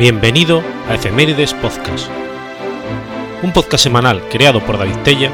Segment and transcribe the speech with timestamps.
[0.00, 2.08] Bienvenido a Efemérides Podcast,
[3.42, 5.30] un podcast semanal creado por David Tella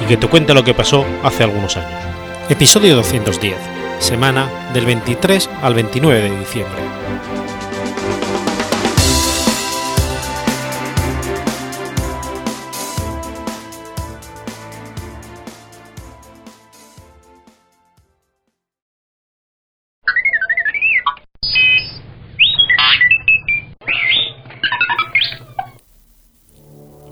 [0.00, 2.00] y que te cuenta lo que pasó hace algunos años.
[2.48, 3.58] Episodio 210,
[3.98, 6.80] semana del 23 al 29 de diciembre.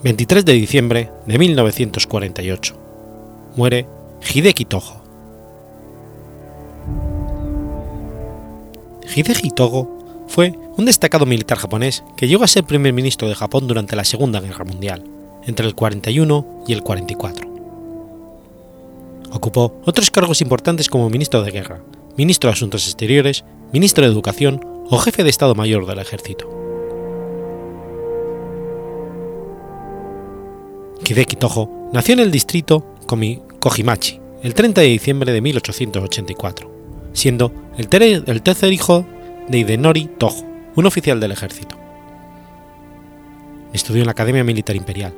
[0.05, 2.75] 23 de diciembre de 1948.
[3.57, 3.87] Muere
[4.35, 5.03] Hideki Tojo.
[9.17, 13.67] Hideki Togo fue un destacado militar japonés que llegó a ser primer ministro de Japón
[13.67, 15.02] durante la Segunda Guerra Mundial,
[15.46, 17.49] entre el 41 y el 44.
[19.33, 21.80] Ocupó otros cargos importantes como ministro de Guerra,
[22.18, 26.63] ministro de Asuntos Exteriores, ministro de Educación o jefe de Estado Mayor del Ejército.
[31.07, 36.71] Hideki Tojo nació en el distrito Kojimachi el 30 de diciembre de 1884,
[37.13, 37.88] siendo el,
[38.43, 39.07] tercer hijo
[39.49, 40.45] de Hidenori Tojo,
[40.77, 41.77] un oficial del ejército.
[43.73, 45.15] Estudió en la Academia Militar Imperial.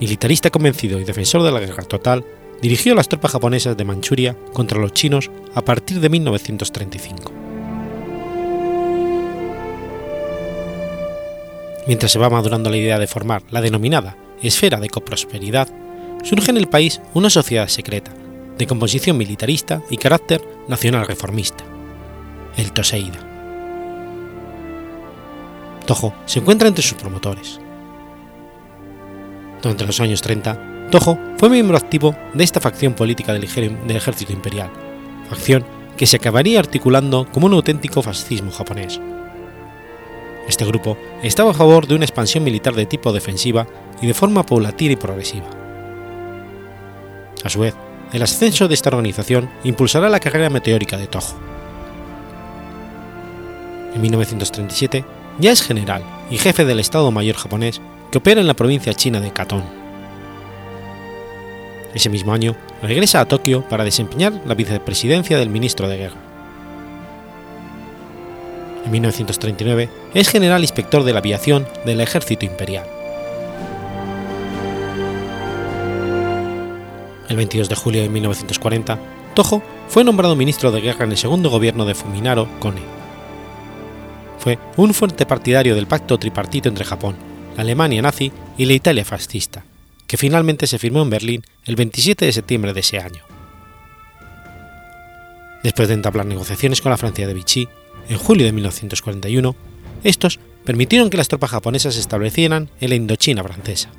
[0.00, 2.24] Militarista convencido y defensor de la guerra total,
[2.60, 7.32] dirigió las tropas japonesas de Manchuria contra los chinos a partir de 1935.
[11.86, 15.68] Mientras se va madurando la idea de formar la denominada esfera de coprosperidad,
[16.24, 18.12] surge en el país una sociedad secreta,
[18.56, 21.64] de composición militarista y carácter nacional reformista,
[22.56, 23.24] el Toseida.
[25.86, 27.60] Tojo se encuentra entre sus promotores.
[29.62, 34.70] Durante los años 30, Tojo fue miembro activo de esta facción política del ejército imperial,
[35.28, 35.64] facción
[35.96, 39.00] que se acabaría articulando como un auténtico fascismo japonés.
[40.48, 43.66] Este grupo estaba a favor de una expansión militar de tipo defensiva
[44.00, 45.46] y de forma paulatina y progresiva.
[47.44, 47.74] A su vez,
[48.12, 51.38] el ascenso de esta organización impulsará la carrera meteórica de Tojo.
[53.94, 55.04] En 1937
[55.38, 59.20] ya es general y jefe del Estado Mayor japonés que opera en la provincia china
[59.20, 59.64] de Katong.
[61.94, 66.27] Ese mismo año regresa a Tokio para desempeñar la vicepresidencia del ministro de Guerra.
[68.88, 72.86] En 1939 es general inspector de la aviación del Ejército Imperial.
[77.28, 78.98] El 22 de julio de 1940,
[79.34, 82.80] Tojo fue nombrado ministro de guerra en el segundo gobierno de Fuminaro Kone.
[84.38, 87.16] Fue un fuerte partidario del pacto tripartito entre Japón,
[87.56, 89.66] la Alemania nazi y la Italia fascista,
[90.06, 93.22] que finalmente se firmó en Berlín el 27 de septiembre de ese año.
[95.62, 97.68] Después de entablar negociaciones con la Francia de Vichy,
[98.08, 99.54] en julio de 1941,
[100.04, 103.90] estos permitieron que las tropas japonesas se establecieran en la Indochina francesa.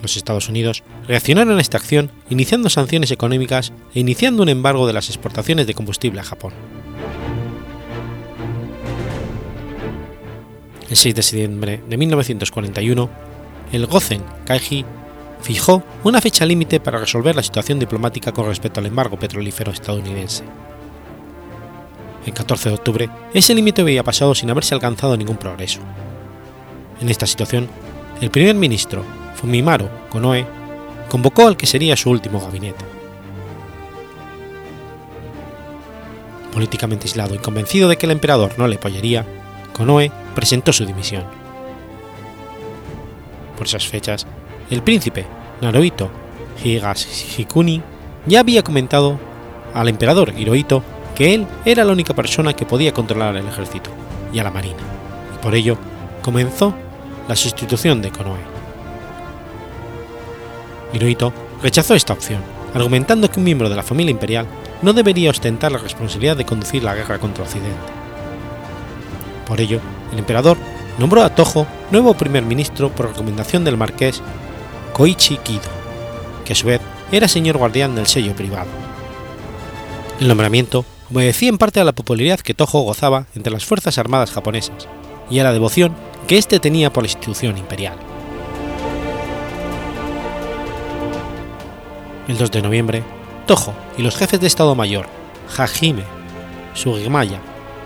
[0.00, 4.92] Los Estados Unidos reaccionaron a esta acción iniciando sanciones económicas e iniciando un embargo de
[4.92, 6.52] las exportaciones de combustible a Japón.
[10.90, 13.10] El 6 de septiembre de 1941,
[13.72, 14.84] el Gozen Kaiji
[15.40, 20.44] fijó una fecha límite para resolver la situación diplomática con respecto al embargo petrolífero estadounidense
[22.26, 25.80] el 14 de octubre, ese límite había pasado sin haberse alcanzado ningún progreso.
[27.00, 27.68] En esta situación,
[28.20, 30.46] el primer ministro, Fumimaro Konoe,
[31.08, 32.84] convocó al que sería su último gabinete.
[36.52, 39.26] Políticamente aislado y convencido de que el emperador no le apoyaría,
[39.72, 41.24] Konoe presentó su dimisión.
[43.56, 44.26] Por esas fechas,
[44.70, 45.26] el príncipe
[45.60, 46.10] Naruhito
[46.62, 47.82] Higashikuni
[48.26, 49.18] ya había comentado
[49.74, 50.82] al emperador Hirohito
[51.14, 53.90] que él era la única persona que podía controlar el ejército
[54.32, 54.82] y a la marina,
[55.34, 55.76] y por ello
[56.22, 56.74] comenzó
[57.28, 58.52] la sustitución de Konoe.
[60.92, 61.32] Hirohito
[61.62, 62.40] rechazó esta opción,
[62.74, 64.46] argumentando que un miembro de la familia imperial
[64.82, 67.76] no debería ostentar la responsabilidad de conducir la guerra contra Occidente.
[69.46, 69.80] Por ello,
[70.12, 70.56] el emperador
[70.98, 74.22] nombró a Tojo nuevo primer ministro por recomendación del marqués
[74.92, 75.70] Koichi Kido,
[76.44, 76.80] que a su vez
[77.10, 78.68] era señor guardián del sello privado.
[80.20, 84.30] El nombramiento obedecía en parte a la popularidad que Tojo gozaba entre las Fuerzas Armadas
[84.30, 84.88] japonesas
[85.30, 85.94] y a la devoción
[86.26, 87.96] que éste tenía por la institución imperial.
[92.28, 93.02] El 2 de noviembre,
[93.46, 95.06] Tojo y los jefes de Estado Mayor,
[95.56, 96.04] Hajime,
[96.74, 97.40] Sugimaya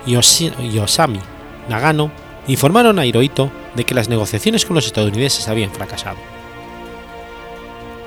[0.07, 1.21] y Osami
[1.69, 2.13] Nagano
[2.47, 6.19] informaron a Hirohito de que las negociaciones con los estadounidenses habían fracasado.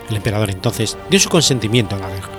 [0.09, 2.29] El emperador entonces dio su consentimiento a la guerra.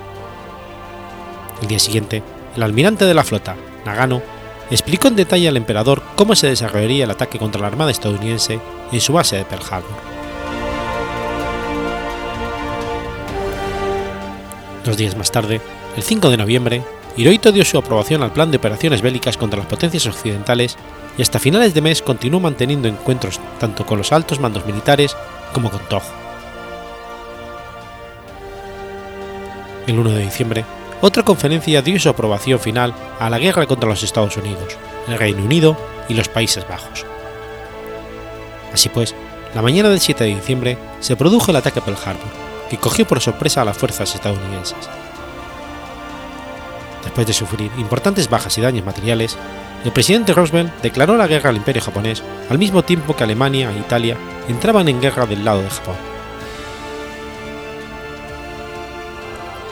[1.60, 2.22] El día siguiente,
[2.56, 4.22] el almirante de la flota, Nagano,
[4.70, 8.60] explicó en detalle al emperador cómo se desarrollaría el ataque contra la Armada estadounidense
[8.92, 10.10] en su base de Pearl Harbor.
[14.84, 15.60] Dos días más tarde,
[15.96, 16.82] el 5 de noviembre,
[17.16, 20.76] Hirohito dio su aprobación al plan de operaciones bélicas contra las potencias occidentales
[21.18, 25.16] y hasta finales de mes continuó manteniendo encuentros tanto con los altos mandos militares
[25.52, 26.12] como con Tojo.
[29.86, 30.64] El 1 de diciembre,
[31.02, 34.76] otra conferencia dio su aprobación final a la guerra contra los Estados Unidos,
[35.08, 35.76] el Reino Unido
[36.08, 37.06] y los Países Bajos.
[38.72, 39.14] Así pues,
[39.54, 42.28] la mañana del 7 de diciembre se produjo el ataque a Pearl Harbor,
[42.68, 44.76] que cogió por sorpresa a las fuerzas estadounidenses.
[47.02, 49.38] Después de sufrir importantes bajas y daños materiales,
[49.84, 53.78] el presidente Roosevelt declaró la guerra al Imperio japonés al mismo tiempo que Alemania e
[53.78, 54.16] Italia
[54.48, 55.96] entraban en guerra del lado de Japón.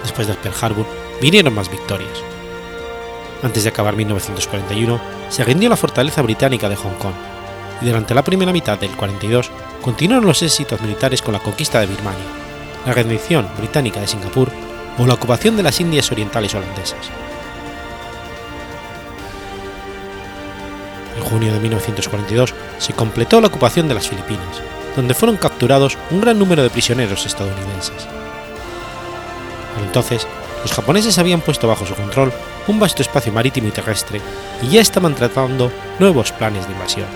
[0.02, 2.22] Después del Pearl Harbor vinieron más victorias.
[3.42, 7.14] Antes de acabar 1941, se rindió la fortaleza británica de Hong Kong,
[7.80, 9.50] y durante la primera mitad del 42
[9.82, 12.24] continuaron los éxitos militares con la conquista de Birmania,
[12.84, 14.50] la rendición británica de Singapur
[14.98, 17.10] o la ocupación de las Indias Orientales holandesas.
[21.16, 24.62] En junio de 1942 se completó la ocupación de las Filipinas,
[24.96, 28.08] donde fueron capturados un gran número de prisioneros estadounidenses.
[29.84, 30.26] Entonces,
[30.68, 32.30] los japoneses habían puesto bajo su control
[32.66, 34.20] un vasto espacio marítimo y terrestre
[34.62, 37.06] y ya estaban tratando nuevos planes de invasión.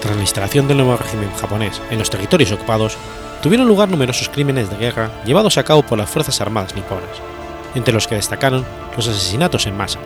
[0.00, 2.96] Tras la instalación del nuevo régimen japonés en los territorios ocupados,
[3.42, 7.20] tuvieron lugar numerosos crímenes de guerra llevados a cabo por las Fuerzas Armadas niponas,
[7.74, 8.64] entre los que destacaron
[8.96, 9.98] los asesinatos en masa,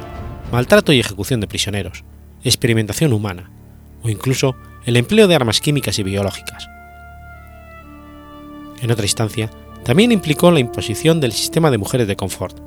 [0.51, 2.03] maltrato y ejecución de prisioneros,
[2.43, 3.53] experimentación humana,
[4.03, 4.57] o incluso
[4.87, 6.69] el empleo de armas químicas y biológicas.
[8.81, 9.51] En otra instancia,
[9.85, 12.59] también implicó la imposición del sistema de mujeres de confort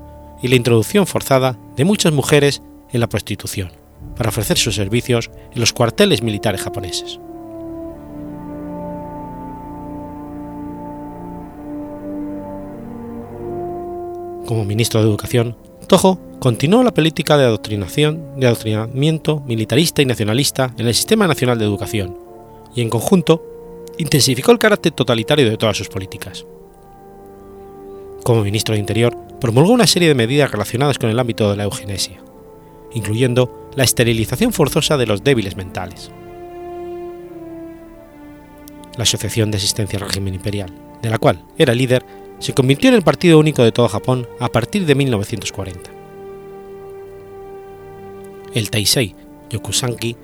[0.42, 2.62] y la introducción forzada de muchas mujeres
[2.92, 3.72] en la prostitución
[4.16, 7.20] para ofrecer sus servicios en los cuarteles militares japoneses.
[14.46, 15.56] Como ministro de Educación,
[15.90, 21.58] Toho continuó la política de adoctrinación, de adoctrinamiento militarista y nacionalista en el Sistema Nacional
[21.58, 22.16] de Educación,
[22.76, 23.44] y en conjunto
[23.98, 26.46] intensificó el carácter totalitario de todas sus políticas.
[28.24, 31.64] Como ministro de Interior, promulgó una serie de medidas relacionadas con el ámbito de la
[31.64, 32.22] eugenesia,
[32.94, 36.12] incluyendo la esterilización forzosa de los débiles mentales.
[38.96, 40.72] La Asociación de Asistencia al Régimen Imperial,
[41.02, 42.06] de la cual era líder,
[42.40, 45.92] se convirtió en el partido único de todo Japón a partir de 1940.
[48.54, 49.16] El Taisei
[49.50, 50.16] Yokusanki,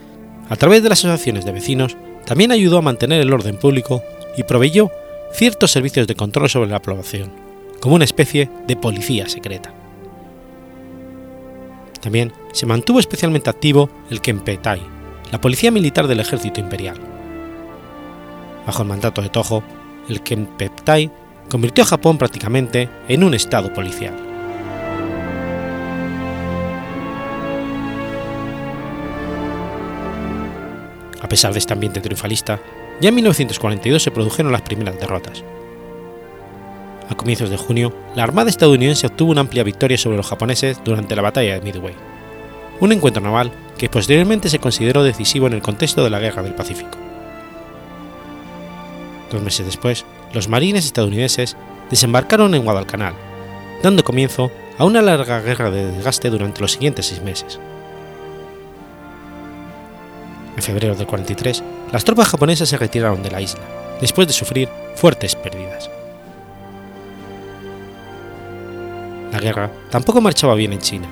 [0.50, 4.02] a través de las asociaciones de vecinos, también ayudó a mantener el orden público
[4.38, 4.92] y proveyó
[5.32, 7.32] ciertos servicios de control sobre la población,
[7.80, 9.74] como una especie de policía secreta.
[12.02, 14.82] También se mantuvo especialmente activo el Kenpetai,
[15.32, 16.98] la policía militar del ejército imperial.
[18.66, 19.64] Bajo el mandato de Toho,
[20.08, 21.12] el Kenpetai
[21.50, 24.14] convirtió a Japón prácticamente en un estado policial.
[31.22, 32.60] A pesar de este ambiente triunfalista,
[33.02, 35.44] ya en 1942 se produjeron las primeras derrotas.
[37.10, 41.16] A comienzos de junio, la Armada estadounidense obtuvo una amplia victoria sobre los japoneses durante
[41.16, 41.94] la batalla de Midway,
[42.80, 46.56] un encuentro naval que posteriormente se consideró decisivo en el contexto de la Guerra del
[46.56, 46.98] Pacífico.
[49.32, 51.56] Dos meses después, los marines estadounidenses
[51.90, 53.14] desembarcaron en Guadalcanal,
[53.82, 57.58] dando comienzo a una larga guerra de desgaste durante los siguientes seis meses.
[60.58, 63.62] En febrero del 43, las tropas japonesas se retiraron de la isla,
[64.02, 65.90] después de sufrir fuertes pérdidas.
[69.32, 71.08] La guerra tampoco marchaba bien en China.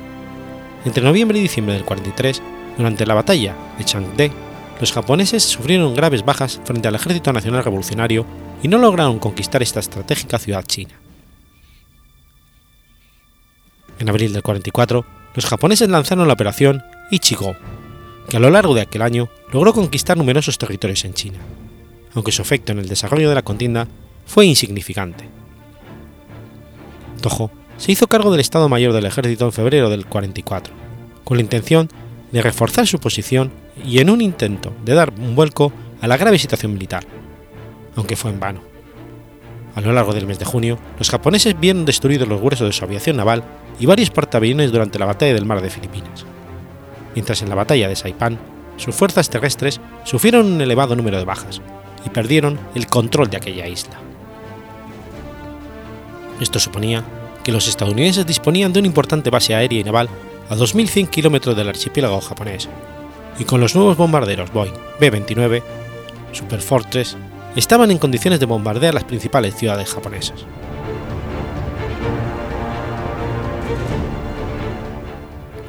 [0.85, 2.41] Entre noviembre y diciembre del 43,
[2.77, 4.31] durante la batalla de Changde,
[4.81, 8.25] los japoneses sufrieron graves bajas frente al Ejército Nacional Revolucionario
[8.63, 10.93] y no lograron conquistar esta estratégica ciudad china.
[13.99, 15.05] En abril del 44,
[15.35, 17.55] los japoneses lanzaron la operación Ichigo,
[18.29, 21.39] que a lo largo de aquel año logró conquistar numerosos territorios en China,
[22.15, 23.87] aunque su efecto en el desarrollo de la contienda
[24.25, 25.25] fue insignificante.
[27.21, 30.73] Toho se hizo cargo del Estado Mayor del Ejército en febrero del 44,
[31.23, 31.89] con la intención
[32.31, 33.51] de reforzar su posición
[33.85, 37.05] y en un intento de dar un vuelco a la grave situación militar,
[37.95, 38.61] aunque fue en vano.
[39.75, 42.85] A lo largo del mes de junio, los japoneses vieron destruidos los gruesos de su
[42.85, 43.43] aviación naval
[43.79, 46.25] y varios portaaviones durante la batalla del mar de Filipinas,
[47.15, 48.37] mientras en la batalla de Saipan
[48.77, 51.61] sus fuerzas terrestres sufrieron un elevado número de bajas
[52.05, 53.99] y perdieron el control de aquella isla.
[56.39, 57.03] Esto suponía
[57.43, 60.09] que los estadounidenses disponían de una importante base aérea y naval
[60.49, 62.69] a 2.100 kilómetros del archipiélago japonés,
[63.39, 65.61] y con los nuevos bombarderos Boeing B-29
[66.31, 67.15] Super Fortress
[67.55, 70.45] estaban en condiciones de bombardear las principales ciudades japonesas.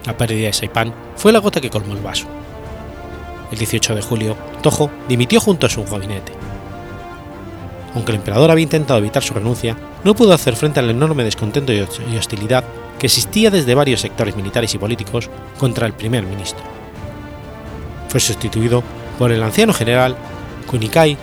[0.06, 2.26] La pérdida de Saipan fue la gota que colmó el vaso.
[3.50, 6.32] El 18 de julio, Tojo dimitió junto a su gabinete.
[7.94, 11.72] Aunque el emperador había intentado evitar su renuncia, no pudo hacer frente al enorme descontento
[11.72, 11.80] y
[12.16, 12.64] hostilidad
[12.98, 16.64] que existía desde varios sectores militares y políticos contra el primer ministro.
[18.08, 18.82] Fue sustituido
[19.18, 20.16] por el anciano general
[20.66, 21.16] Kunikai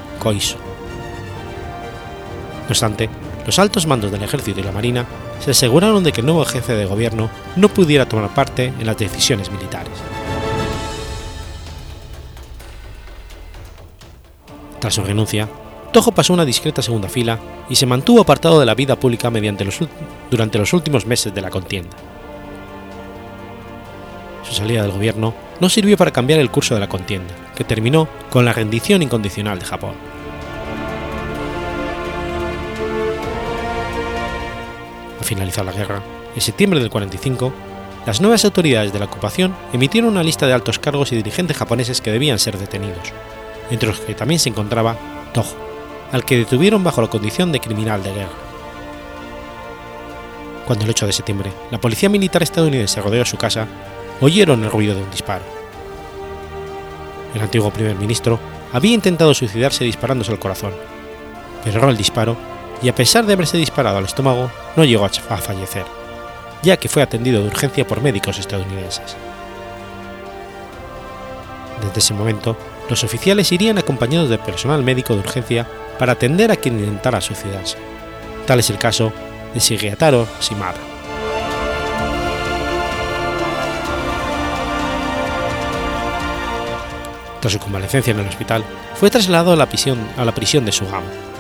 [2.64, 3.10] No obstante,
[3.46, 5.06] los altos mandos del ejército y la marina
[5.40, 8.98] se aseguraron de que el nuevo jefe de gobierno no pudiera tomar parte en las
[8.98, 9.92] decisiones militares.
[14.80, 15.50] Tras su renuncia,
[15.92, 19.32] Tojo pasó una discreta segunda fila y se mantuvo apartado de la vida pública
[20.30, 21.98] durante los últimos meses de la contienda.
[24.44, 28.08] Su salida del gobierno no sirvió para cambiar el curso de la contienda, que terminó
[28.30, 30.11] con la rendición incondicional de Japón.
[35.32, 36.02] Finalizar la guerra,
[36.36, 37.54] en septiembre del 45,
[38.06, 42.02] las nuevas autoridades de la ocupación emitieron una lista de altos cargos y dirigentes japoneses
[42.02, 43.14] que debían ser detenidos,
[43.70, 44.98] entre los que también se encontraba
[45.34, 45.56] Tojo,
[46.12, 48.34] al que detuvieron bajo la condición de criminal de guerra.
[50.68, 53.68] Cuando el 8 de septiembre la policía militar estadounidense rodeó su casa,
[54.20, 55.46] oyeron el ruido de un disparo.
[57.34, 58.38] El antiguo primer ministro
[58.74, 60.74] había intentado suicidarse disparándose al corazón,
[61.64, 62.51] pero el disparo
[62.82, 65.86] y a pesar de haberse disparado al estómago, no llegó a fallecer,
[66.64, 69.16] ya que fue atendido de urgencia por médicos estadounidenses.
[71.82, 72.58] Desde ese momento,
[72.90, 77.78] los oficiales irían acompañados de personal médico de urgencia para atender a quien intentara suicidarse.
[78.46, 79.12] Tal es el caso
[79.54, 80.80] de Shigetaro Shimada.
[87.40, 88.64] Tras su convalecencia en el hospital,
[88.96, 91.31] fue trasladado a la prisión, a la prisión de Sugamo.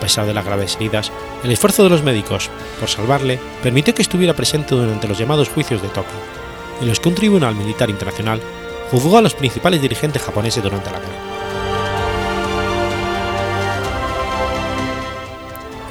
[0.00, 1.12] A pesar de las graves heridas,
[1.44, 2.48] el esfuerzo de los médicos
[2.80, 6.16] por salvarle permitió que estuviera presente durante los llamados juicios de Tokio,
[6.80, 8.40] en los que un tribunal militar internacional
[8.90, 11.12] juzgó a los principales dirigentes japoneses durante la guerra.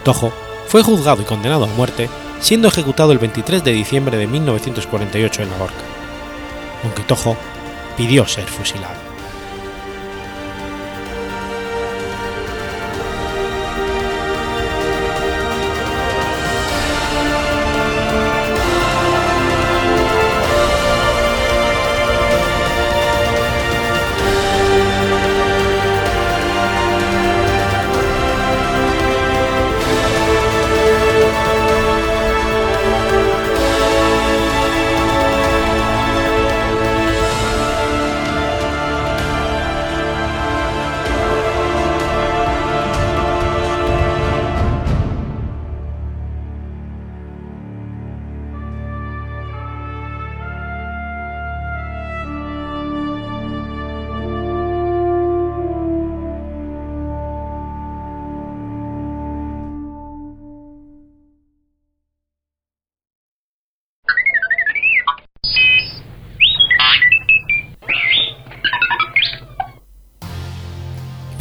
[0.04, 0.34] Tojo
[0.68, 5.52] fue juzgado y condenado a muerte, siendo ejecutado el 23 de diciembre de 1948 en
[5.52, 5.84] la horca,
[6.84, 7.38] aunque Tojo
[7.96, 9.09] pidió ser fusilado.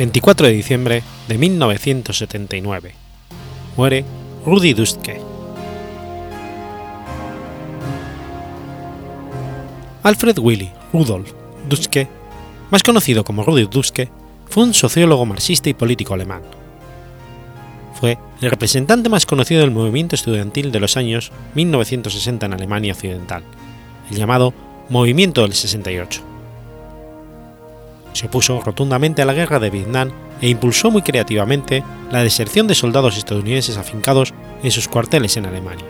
[0.09, 2.95] 24 de diciembre de 1979.
[3.77, 4.07] Muere
[4.47, 5.21] Rudy Dustke.
[10.03, 11.33] Alfred Willy Rudolf
[11.69, 12.09] Dustke,
[12.71, 14.09] más conocido como Rudy Dustke,
[14.49, 16.41] fue un sociólogo marxista y político alemán.
[18.00, 23.43] Fue el representante más conocido del movimiento estudiantil de los años 1960 en Alemania Occidental,
[24.11, 24.55] el llamado
[24.88, 26.28] Movimiento del 68
[28.12, 30.11] se opuso rotundamente a la guerra de Vietnam
[30.41, 35.87] e impulsó muy creativamente la deserción de soldados estadounidenses afincados en sus cuarteles en Alemania.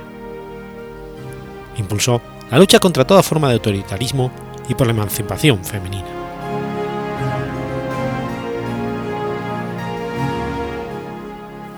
[1.76, 2.20] Impulsó
[2.50, 4.30] la lucha contra toda forma de autoritarismo
[4.68, 6.06] y por la emancipación femenina.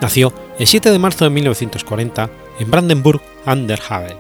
[0.01, 4.17] Nació el 7 de marzo de 1940 en Brandenburg an der Havel.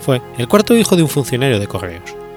[0.00, 2.27] Fue el cuarto hijo de un funcionario de correos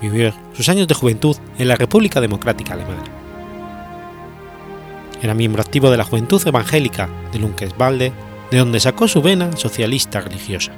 [0.00, 3.04] vivió sus años de juventud en la República Democrática Alemana.
[5.20, 8.12] Era miembro activo de la Juventud Evangélica de Lunkesvalde,
[8.50, 10.72] de donde sacó su vena socialista religiosa.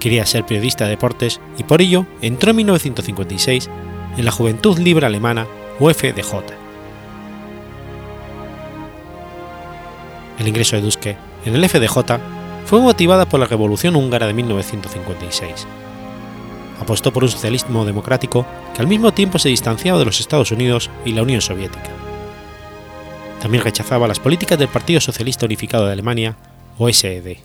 [0.00, 3.70] Quería ser periodista de deportes y por ello entró en 1956
[4.16, 5.46] en la Juventud Libre Alemana
[5.80, 6.34] UFDJ.
[10.38, 11.98] El ingreso de Duske en el FDJ
[12.64, 15.66] fue motivada por la Revolución húngara de 1956.
[16.80, 20.90] Apostó por un socialismo democrático que al mismo tiempo se distanciaba de los Estados Unidos
[21.04, 21.90] y la Unión Soviética.
[23.40, 26.36] También rechazaba las políticas del Partido Socialista Unificado de Alemania,
[26.78, 27.38] o SED,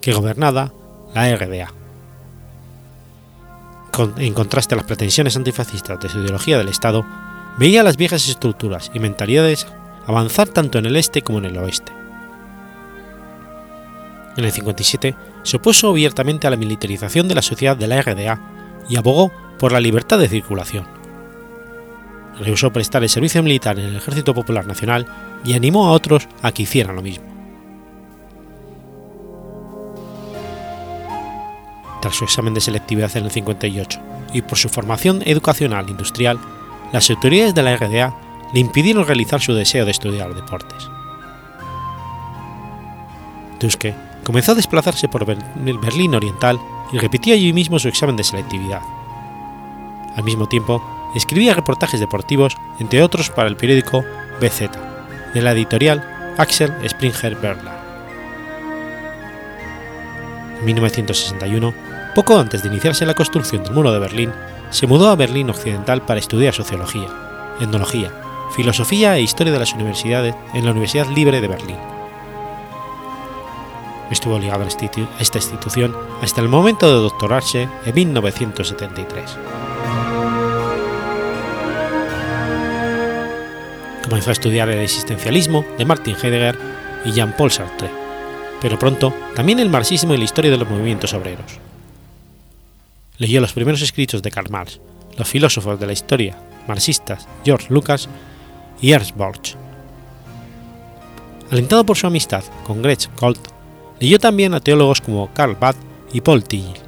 [0.00, 0.72] que gobernaba
[1.14, 1.72] la RDA.
[4.18, 7.06] en contraste a las pretensiones antifascistas de su ideología del Estado,
[7.58, 9.66] veía las viejas estructuras y mentalidades
[10.06, 11.92] avanzar tanto en el este como en el oeste.
[14.36, 18.38] En el 57 se opuso abiertamente a la militarización de la sociedad de la RDA
[18.88, 20.86] y abogó por la libertad de circulación.
[22.38, 25.06] Rehusó prestar el servicio militar en el Ejército Popular Nacional
[25.44, 27.24] y animó a otros a que hicieran lo mismo.
[32.02, 34.00] Tras su examen de selectividad en el 58
[34.32, 36.38] y por su formación educacional industrial,
[36.92, 38.14] las autoridades de la RDA
[38.52, 40.88] le impidieron realizar su deseo de estudiar deportes.
[43.58, 46.60] Duske comenzó a desplazarse por Berlín Oriental
[46.92, 48.80] y repitió allí mismo su examen de selectividad.
[50.16, 50.82] Al mismo tiempo,
[51.14, 54.04] escribía reportajes deportivos, entre otros para el periódico
[54.40, 54.70] BZ,
[55.34, 57.76] de la editorial Axel Springer Verlag.
[60.58, 61.74] En 1961,
[62.14, 64.32] poco antes de iniciarse la construcción del muro de Berlín,
[64.70, 67.08] se mudó a Berlín Occidental para estudiar sociología,
[67.60, 68.10] etnología,
[68.54, 71.95] filosofía e historia de las universidades en la Universidad Libre de Berlín.
[74.10, 74.68] Estuvo ligado a
[75.20, 79.38] esta institución hasta el momento de doctorarse en 1973.
[84.04, 86.58] Comenzó a estudiar el existencialismo de Martin Heidegger
[87.04, 87.90] y Jean-Paul Sartre,
[88.60, 91.58] pero pronto también el marxismo y la historia de los movimientos obreros.
[93.18, 94.80] Leyó los primeros escritos de Karl Marx,
[95.16, 98.08] los filósofos de la historia marxistas George Lucas
[98.80, 99.56] y Ernst Borch.
[101.50, 103.55] Alentado por su amistad con Gretsch Kolt,
[104.00, 105.78] leyó también a teólogos como Karl Barth
[106.12, 106.80] y Paul Tillich.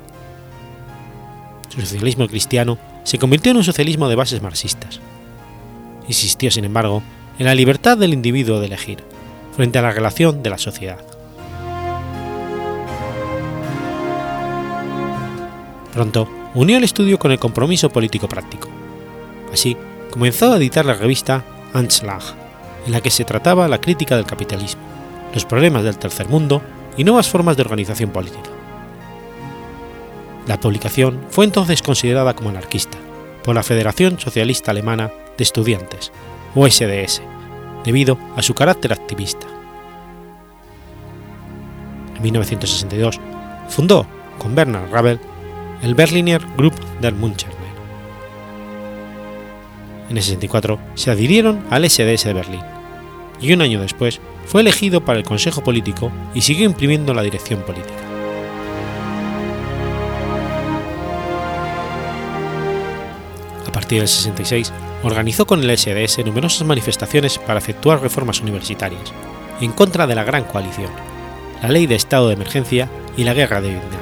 [1.68, 5.00] Su socialismo cristiano se convirtió en un socialismo de bases marxistas.
[6.06, 7.02] Insistió, sin embargo,
[7.38, 9.04] en la libertad del individuo de elegir,
[9.56, 10.98] frente a la relación de la sociedad.
[15.92, 18.68] Pronto unió el estudio con el compromiso político práctico.
[19.52, 19.76] Así,
[20.10, 22.22] comenzó a editar la revista Anschlag,
[22.86, 24.82] en la que se trataba la crítica del capitalismo,
[25.34, 26.62] los problemas del tercer mundo
[26.98, 28.50] y nuevas formas de organización política.
[30.46, 32.98] La publicación fue entonces considerada como anarquista
[33.42, 36.12] por la Federación Socialista Alemana de Estudiantes,
[36.54, 37.22] o SDS,
[37.84, 39.46] debido a su carácter activista.
[42.16, 43.20] En 1962
[43.68, 44.06] fundó,
[44.38, 45.20] con Bernard Rabel,
[45.82, 47.58] el Berliner Group der Münchner.
[50.08, 52.62] En el 64 se adhirieron al SDS de Berlín,
[53.40, 57.60] y un año después fue elegido para el Consejo Político y siguió imprimiendo la dirección
[57.60, 57.92] política.
[63.66, 69.12] A partir del 66, organizó con el SDS numerosas manifestaciones para efectuar reformas universitarias,
[69.60, 70.90] en contra de la Gran Coalición,
[71.62, 74.00] la Ley de Estado de Emergencia y la Guerra de Vietnam.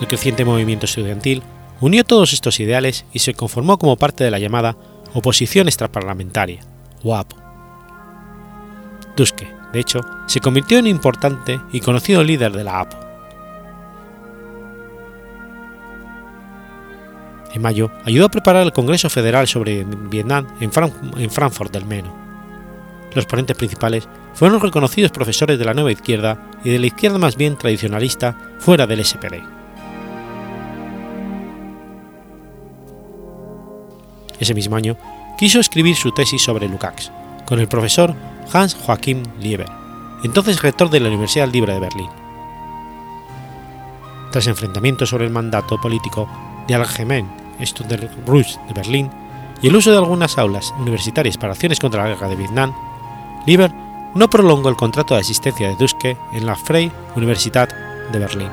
[0.00, 1.42] El creciente movimiento estudiantil
[1.80, 4.76] unió todos estos ideales y se conformó como parte de la llamada
[5.12, 6.60] Oposición Extraparlamentaria,
[7.02, 7.47] o APO.
[9.18, 12.96] Duske, de hecho, se convirtió en importante y conocido líder de la APO.
[17.52, 20.70] En mayo ayudó a preparar el Congreso Federal sobre Vietnam en,
[21.16, 22.14] en Frankfurt del Meno.
[23.12, 27.36] Los ponentes principales fueron reconocidos profesores de la nueva izquierda y de la izquierda más
[27.36, 29.42] bien tradicionalista fuera del SPD.
[34.38, 34.96] Ese mismo año
[35.36, 37.10] quiso escribir su tesis sobre Lukács,
[37.46, 38.14] con el profesor
[38.52, 39.68] Hans Joachim Lieber,
[40.24, 42.10] entonces rector de la Universidad Libre de Berlín.
[44.30, 46.28] Tras enfrentamientos sobre el mandato político
[46.66, 47.28] de Allgemeine
[47.60, 49.10] Studentenrat de Berlín
[49.62, 52.72] y el uso de algunas aulas universitarias para acciones contra la guerra de Vietnam,
[53.46, 53.72] Lieber
[54.14, 57.72] no prolongó el contrato de asistencia de Duske en la Freie Universität
[58.12, 58.50] de Berlín.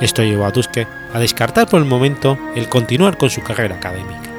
[0.00, 4.29] Esto llevó a Duske a descartar por el momento el continuar con su carrera académica.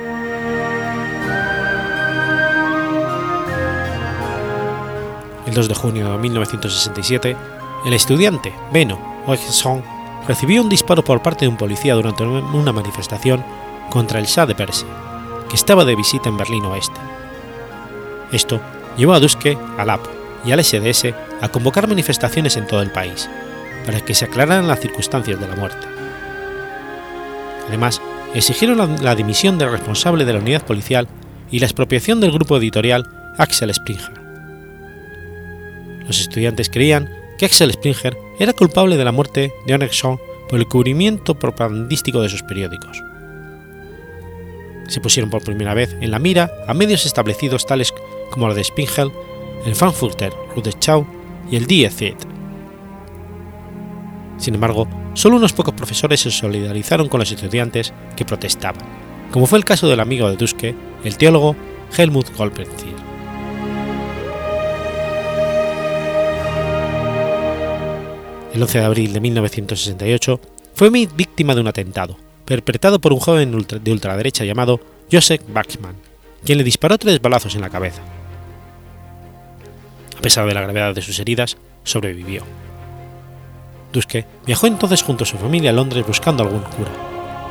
[5.51, 7.35] El 2 de junio de 1967,
[7.85, 9.83] el estudiante Beno Oegesson
[10.25, 13.43] recibió un disparo por parte de un policía durante una manifestación
[13.89, 14.87] contra el Shah de Persia,
[15.49, 17.01] que estaba de visita en Berlín Oeste.
[18.31, 18.61] Esto
[18.95, 20.07] llevó a Duske, al AP
[20.45, 21.07] y al SDS
[21.41, 23.29] a convocar manifestaciones en todo el país,
[23.85, 25.85] para que se aclararan las circunstancias de la muerte.
[27.67, 28.01] Además,
[28.33, 31.09] exigieron la, la dimisión del responsable de la unidad policial
[31.51, 34.20] y la expropiación del grupo editorial Axel Springer
[36.11, 40.19] los estudiantes creían que Axel Springer era culpable de la muerte de Oleg Shaw
[40.49, 43.01] por el cubrimiento propagandístico de sus periódicos.
[44.89, 47.93] Se pusieron por primera vez en la mira a medios establecidos tales
[48.29, 49.09] como los de Spiegel,
[49.65, 51.07] el Frankfurter Rundschau
[51.49, 52.17] y el Die Zeit.
[54.37, 58.85] Sin embargo, solo unos pocos profesores se solidarizaron con los estudiantes que protestaban,
[59.31, 61.55] como fue el caso del amigo de Duske, el teólogo
[61.97, 63.00] Helmut Golpenziel.
[68.53, 70.41] El 11 de abril de 1968
[70.73, 75.95] fue víctima de un atentado, perpetrado por un joven de ultraderecha llamado Joseph Bachmann,
[76.43, 78.01] quien le disparó tres balazos en la cabeza.
[80.17, 82.43] A pesar de la gravedad de sus heridas, sobrevivió.
[83.93, 86.91] Duske viajó entonces junto a su familia a Londres buscando algún cura,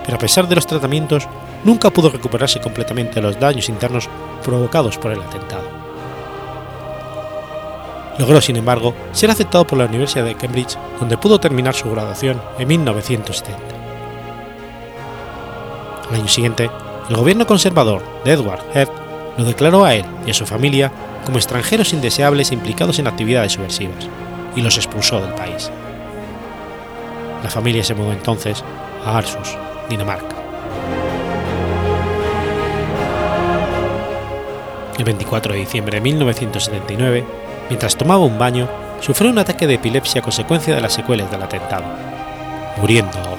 [0.04, 1.26] pero a pesar de los tratamientos,
[1.64, 4.08] nunca pudo recuperarse completamente de los daños internos
[4.44, 5.79] provocados por el atentado.
[8.18, 12.40] Logró, sin embargo, ser aceptado por la Universidad de Cambridge, donde pudo terminar su graduación
[12.58, 13.58] en 1970.
[16.10, 16.70] Al año siguiente,
[17.08, 18.90] el gobierno conservador de Edward Heath
[19.38, 20.92] lo declaró a él y a su familia
[21.24, 24.08] como extranjeros indeseables implicados en actividades subversivas
[24.56, 25.70] y los expulsó del país.
[27.42, 28.62] La familia se mudó entonces
[29.04, 29.56] a Aarhus,
[29.88, 30.36] Dinamarca.
[34.98, 37.24] El 24 de diciembre de 1979,
[37.70, 38.68] mientras tomaba un baño,
[39.00, 41.84] sufrió un ataque de epilepsia a consecuencia de las secuelas del atentado,
[42.76, 43.29] muriendo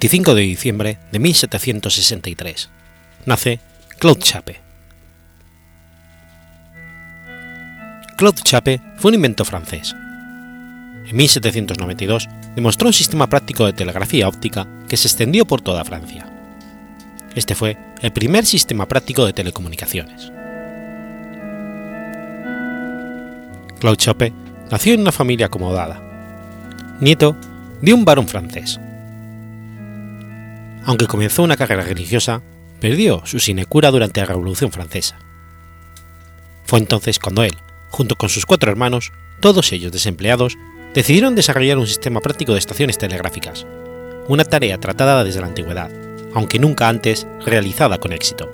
[0.00, 2.70] 25 de diciembre de 1763.
[3.26, 3.58] Nace
[3.98, 4.60] Claude Chappe.
[8.16, 9.96] Claude Chappe fue un invento francés.
[11.04, 16.30] En 1792 demostró un sistema práctico de telegrafía óptica que se extendió por toda Francia.
[17.34, 20.30] Este fue el primer sistema práctico de telecomunicaciones.
[23.80, 24.32] Claude Chappe
[24.70, 26.00] nació en una familia acomodada,
[27.00, 27.34] nieto
[27.82, 28.78] de un varón francés
[30.88, 32.40] aunque comenzó una carrera religiosa,
[32.80, 35.18] perdió su sinecura durante la Revolución Francesa.
[36.64, 37.54] Fue entonces cuando él,
[37.90, 40.56] junto con sus cuatro hermanos, todos ellos desempleados,
[40.94, 43.66] decidieron desarrollar un sistema práctico de estaciones telegráficas,
[44.28, 45.90] una tarea tratada desde la antigüedad,
[46.32, 48.50] aunque nunca antes realizada con éxito.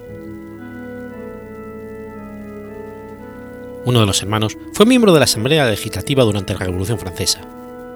[3.85, 7.43] Uno de los hermanos fue miembro de la Asamblea Legislativa durante la Revolución Francesa,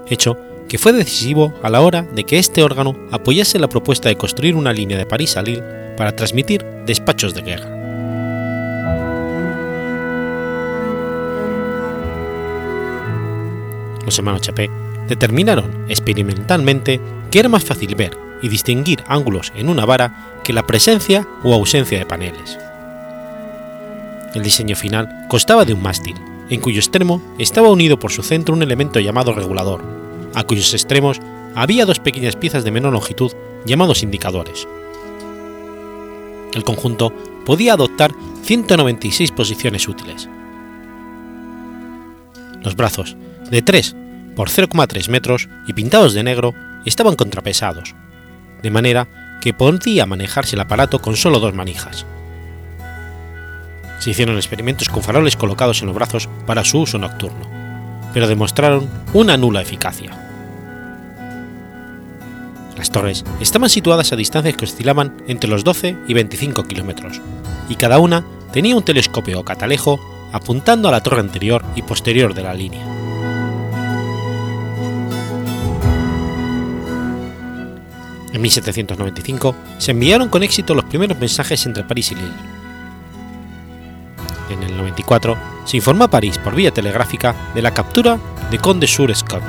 [0.07, 0.37] hecho
[0.69, 4.55] que fue decisivo a la hora de que este órgano apoyase la propuesta de construir
[4.55, 5.63] una línea de París a Lille
[5.97, 7.75] para transmitir despachos de guerra.
[14.05, 14.69] Los hermanos Chapé
[15.07, 17.01] determinaron experimentalmente
[17.31, 21.53] que era más fácil ver y distinguir ángulos en una vara que la presencia o
[21.53, 22.57] ausencia de paneles.
[24.35, 26.15] El diseño final constaba de un mástil,
[26.49, 29.98] en cuyo extremo estaba unido por su centro un elemento llamado regulador,
[30.33, 31.19] a cuyos extremos
[31.55, 33.31] había dos pequeñas piezas de menor longitud
[33.65, 34.67] llamados indicadores.
[36.53, 37.13] El conjunto
[37.45, 38.11] podía adoptar
[38.43, 40.29] 196 posiciones útiles.
[42.63, 43.15] Los brazos,
[43.49, 43.95] de 3
[44.35, 46.53] por 0,3 metros y pintados de negro,
[46.85, 47.93] estaban contrapesados,
[48.61, 52.05] de manera que podía manejarse el aparato con solo dos manijas.
[53.99, 57.58] Se hicieron experimentos con faroles colocados en los brazos para su uso nocturno
[58.13, 60.11] pero demostraron una nula eficacia.
[62.77, 67.21] Las torres estaban situadas a distancias que oscilaban entre los 12 y 25 kilómetros,
[67.67, 69.99] y cada una tenía un telescopio o catalejo
[70.31, 72.85] apuntando a la torre anterior y posterior de la línea.
[78.31, 82.58] En 1795 se enviaron con éxito los primeros mensajes entre París y Lille.
[84.49, 88.17] En el 94 se informó a París por vía telegráfica de la captura
[88.49, 89.43] de Conde sur Scott,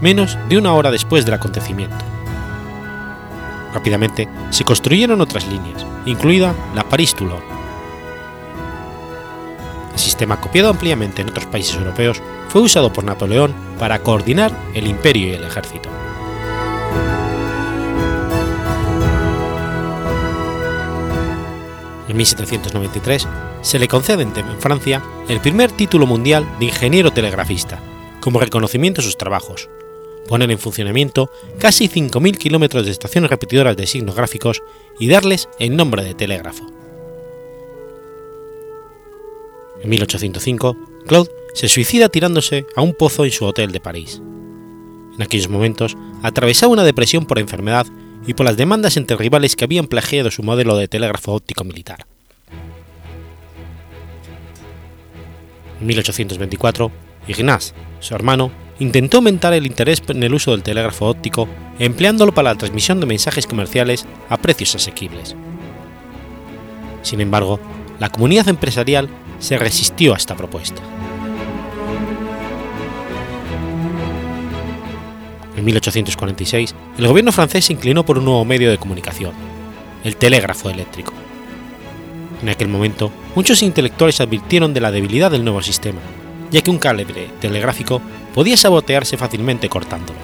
[0.00, 2.04] menos de una hora después del acontecimiento.
[3.72, 7.42] Rápidamente se construyeron otras líneas, incluida la París-Toulon.
[9.92, 14.86] El sistema copiado ampliamente en otros países europeos fue usado por Napoleón para coordinar el
[14.86, 15.99] imperio y el ejército.
[22.10, 23.28] En 1793
[23.62, 27.80] se le concede en Francia el primer título mundial de ingeniero telegrafista,
[28.18, 29.68] como reconocimiento a sus trabajos,
[30.26, 34.60] poner en funcionamiento casi 5.000 kilómetros de estaciones repetidoras de signos gráficos
[34.98, 36.66] y darles el nombre de telégrafo.
[39.80, 44.20] En 1805, Claude se suicida tirándose a un pozo en su hotel de París.
[45.14, 47.86] En aquellos momentos atravesaba una depresión por enfermedad
[48.26, 52.06] y por las demandas entre rivales que habían plagiado su modelo de telégrafo óptico militar.
[55.80, 56.90] En 1824,
[57.28, 62.50] Ignace, su hermano, intentó aumentar el interés en el uso del telégrafo óptico empleándolo para
[62.50, 65.34] la transmisión de mensajes comerciales a precios asequibles.
[67.02, 67.58] Sin embargo,
[67.98, 70.82] la comunidad empresarial se resistió a esta propuesta.
[75.60, 79.32] En 1846, el gobierno francés se inclinó por un nuevo medio de comunicación,
[80.04, 81.12] el telégrafo eléctrico.
[82.40, 86.00] En aquel momento, muchos intelectuales advirtieron de la debilidad del nuevo sistema,
[86.50, 88.00] ya que un calibre telegráfico
[88.34, 90.18] podía sabotearse fácilmente cortándolo.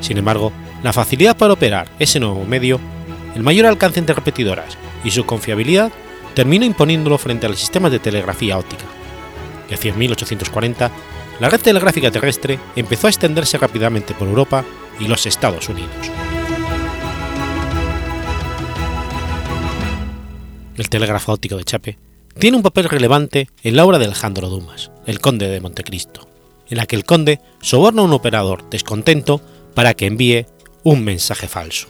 [0.00, 0.52] Sin embargo,
[0.84, 2.78] la facilidad para operar ese nuevo medio,
[3.34, 5.90] el mayor alcance entre repetidoras y su confiabilidad
[6.34, 8.84] terminó imponiéndolo frente a los sistemas de telegrafía óptica,
[9.72, 10.92] hacia 1840
[11.40, 14.64] la red telegráfica terrestre empezó a extenderse rápidamente por Europa
[15.00, 15.90] y los Estados Unidos.
[20.76, 21.98] El telégrafo óptico de Chape
[22.38, 26.28] tiene un papel relevante en la obra de Alejandro Dumas, el conde de Montecristo,
[26.68, 29.40] en la que el conde soborna a un operador descontento
[29.74, 30.46] para que envíe
[30.84, 31.88] un mensaje falso.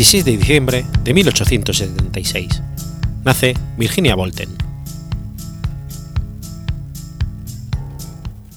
[0.00, 2.62] 26 de diciembre de 1876.
[3.22, 4.48] Nace Virginia Bolten.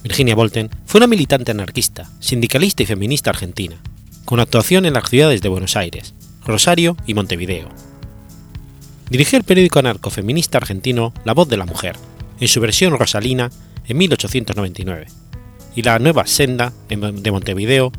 [0.03, 3.75] Virginia Bolten fue una militante anarquista, sindicalista y feminista argentina,
[4.23, 6.13] con actuación en las ciudades de Buenos Aires,
[6.45, 7.67] Rosario y Montevideo.
[9.09, 11.97] Dirigió el periódico anarcofeminista argentino La Voz de la Mujer,
[12.39, 13.51] en su versión rosalina,
[13.85, 15.07] en 1899,
[15.75, 17.91] y La Nueva Senda de Montevideo,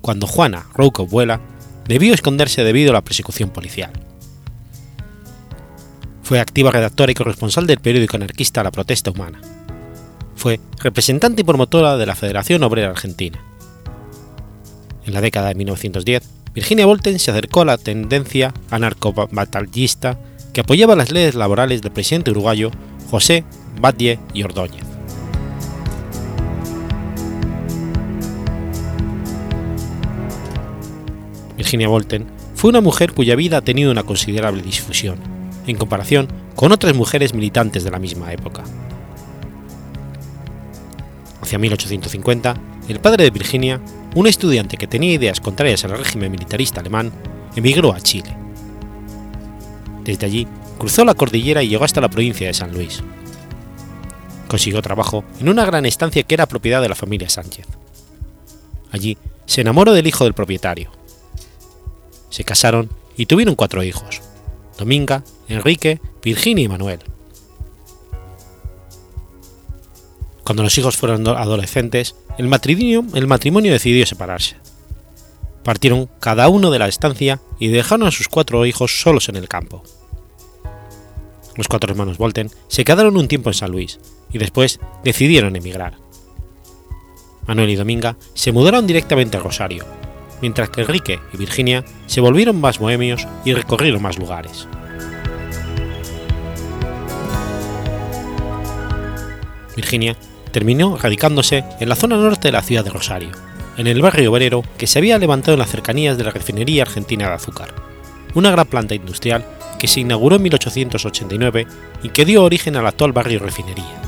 [0.00, 1.40] cuando Juana Rouco Vuela
[1.86, 3.92] debió esconderse debido a la persecución policial.
[6.22, 9.40] Fue activa redactora y corresponsal del periódico anarquista La Protesta Humana.
[10.36, 13.38] Fue representante y promotora de la Federación Obrera Argentina.
[15.04, 16.22] En la década de 1910,
[16.54, 20.18] Virginia Volten se acercó a la tendencia anarcobatallista
[20.52, 22.70] que apoyaba las leyes laborales del presidente uruguayo
[23.10, 23.44] José
[23.80, 24.93] Batlle y Ordóñez.
[31.74, 35.18] Virginia Bolten fue una mujer cuya vida ha tenido una considerable difusión,
[35.66, 38.62] en comparación con otras mujeres militantes de la misma época.
[41.42, 42.54] Hacia 1850,
[42.86, 43.80] el padre de Virginia,
[44.14, 47.10] un estudiante que tenía ideas contrarias al régimen militarista alemán,
[47.56, 48.36] emigró a Chile.
[50.04, 50.46] Desde allí,
[50.78, 53.02] cruzó la cordillera y llegó hasta la provincia de San Luis.
[54.46, 57.66] Consiguió trabajo en una gran estancia que era propiedad de la familia Sánchez.
[58.92, 60.92] Allí se enamoró del hijo del propietario,
[62.34, 64.20] se casaron y tuvieron cuatro hijos,
[64.76, 66.98] Dominga, Enrique, Virginia y Manuel.
[70.42, 74.56] Cuando los hijos fueron adolescentes, el matrimonio, decidió separarse.
[75.62, 79.48] Partieron cada uno de la estancia y dejaron a sus cuatro hijos solos en el
[79.48, 79.84] campo.
[81.54, 84.00] Los cuatro hermanos Volten se quedaron un tiempo en San Luis
[84.32, 85.98] y después decidieron emigrar.
[87.46, 89.84] Manuel y Dominga se mudaron directamente a Rosario,
[90.40, 94.68] mientras que Enrique y Virginia se volvieron más bohemios y recorrieron más lugares.
[99.76, 100.16] Virginia
[100.52, 103.30] terminó radicándose en la zona norte de la ciudad de Rosario,
[103.76, 107.28] en el barrio obrero que se había levantado en las cercanías de la refinería argentina
[107.28, 107.74] de azúcar,
[108.34, 109.44] una gran planta industrial
[109.78, 111.66] que se inauguró en 1889
[112.02, 114.00] y que dio origen al actual barrio refinería.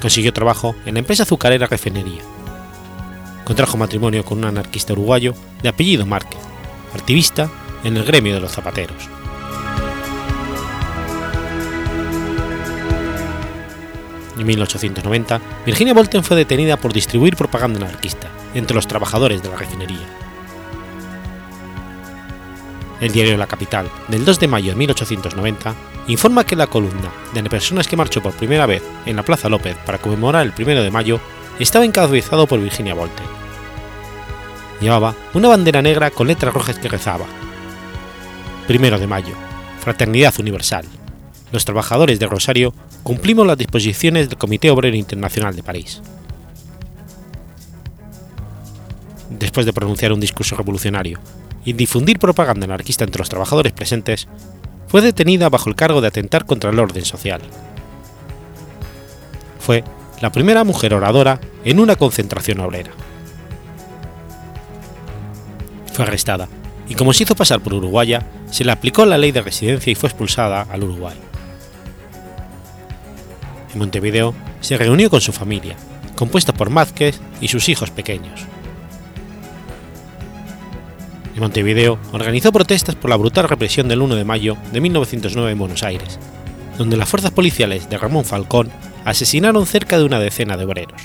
[0.00, 2.22] Consiguió trabajo en la empresa azucarera Refinería.
[3.44, 6.40] Contrajo matrimonio con un anarquista uruguayo de apellido Márquez,
[6.94, 7.50] activista
[7.84, 9.08] en el gremio de los zapateros.
[14.38, 19.56] En 1890, Virginia Bolten fue detenida por distribuir propaganda anarquista entre los trabajadores de la
[19.56, 20.06] refinería.
[23.00, 25.74] El diario La Capital, del 2 de mayo de 1890,
[26.08, 29.76] informa que la columna de personas que marchó por primera vez en la Plaza López
[29.86, 31.20] para conmemorar el 1 de mayo
[31.62, 33.22] estaba encabezado por Virginia Volte.
[34.80, 37.26] Llevaba una bandera negra con letras rojas que rezaba:
[38.68, 39.34] 1 de mayo,
[39.80, 40.86] Fraternidad Universal.
[41.52, 46.00] Los trabajadores de Rosario cumplimos las disposiciones del Comité Obrero Internacional de París.
[49.28, 51.18] Después de pronunciar un discurso revolucionario
[51.64, 54.28] y difundir propaganda anarquista entre los trabajadores presentes,
[54.86, 57.40] fue detenida bajo el cargo de atentar contra el orden social.
[59.58, 59.84] Fue
[60.20, 62.92] la primera mujer oradora en una concentración obrera.
[65.92, 66.48] Fue arrestada
[66.88, 69.94] y como se hizo pasar por uruguaya, se le aplicó la ley de residencia y
[69.94, 71.16] fue expulsada al Uruguay.
[73.72, 75.76] En Montevideo se reunió con su familia,
[76.16, 78.40] compuesta por Mázquez y sus hijos pequeños.
[81.36, 85.58] En Montevideo organizó protestas por la brutal represión del 1 de mayo de 1909 en
[85.58, 86.18] Buenos Aires,
[86.80, 88.70] donde las fuerzas policiales de Ramón Falcón
[89.04, 91.02] asesinaron cerca de una decena de obreros.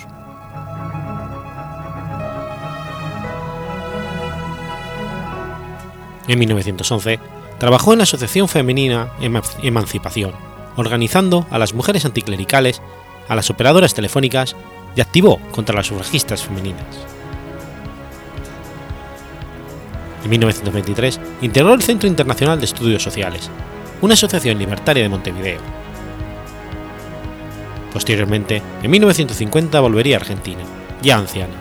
[6.30, 7.20] En 1911,
[7.60, 9.10] trabajó en la Asociación Femenina
[9.64, 10.32] Emancipación,
[10.78, 12.82] organizando a las mujeres anticlericales,
[13.28, 14.56] a las operadoras telefónicas
[14.96, 16.86] y activó contra las sufragistas femeninas.
[20.24, 23.52] En 1923 integró el Centro Internacional de Estudios Sociales,
[24.02, 25.60] una asociación libertaria de Montevideo.
[27.94, 30.62] Posteriormente, en 1950 volvería a Argentina,
[31.02, 31.54] ya anciana,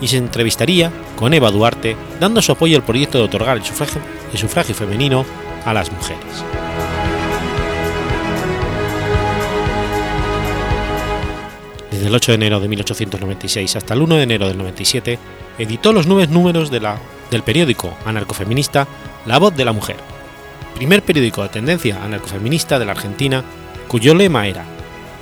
[0.00, 4.74] y se entrevistaría con Eva Duarte dando su apoyo al proyecto de otorgar el sufragio,
[4.74, 5.24] femenino
[5.64, 6.44] a las mujeres.
[11.90, 15.18] Desde el 8 de enero de 1896 hasta el 1 de enero del 97,
[15.58, 16.98] editó los nueve números de la
[17.30, 18.86] del periódico anarcofeminista
[19.24, 19.96] La Voz de la Mujer,
[20.76, 23.42] primer periódico de tendencia anarcofeminista de la Argentina,
[23.88, 24.64] cuyo lema era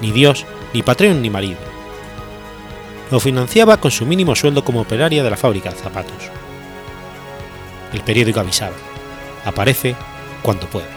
[0.01, 1.61] Ni Dios, ni patrón, ni marido.
[3.11, 6.31] Lo financiaba con su mínimo sueldo como operaria de la fábrica de zapatos.
[7.93, 8.75] El periódico avisaba,
[9.45, 9.95] aparece
[10.43, 10.89] cuando pueda.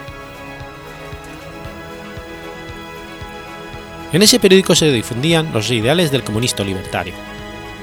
[4.11, 7.13] En ese periódico se difundían los ideales del comunista libertario,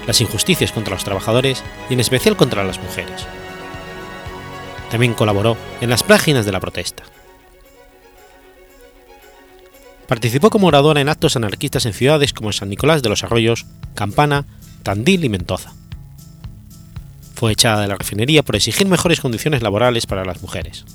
[0.05, 3.25] las injusticias contra los trabajadores y en especial contra las mujeres.
[4.89, 7.03] También colaboró en las páginas de la protesta.
[10.07, 14.45] Participó como oradora en actos anarquistas en ciudades como San Nicolás de los Arroyos, Campana,
[14.83, 15.73] Tandil y Mendoza.
[17.33, 20.85] Fue echada de la refinería por exigir mejores condiciones laborales para las mujeres.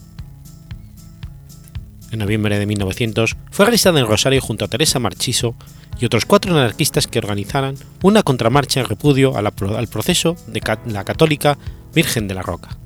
[2.12, 5.55] En noviembre de 1900 fue arrestada en Rosario junto a Teresa Marchiso
[6.00, 11.59] y otros cuatro anarquistas que organizaran una contramarcha en repudio al proceso de la católica
[11.94, 12.79] Virgen de la Roca.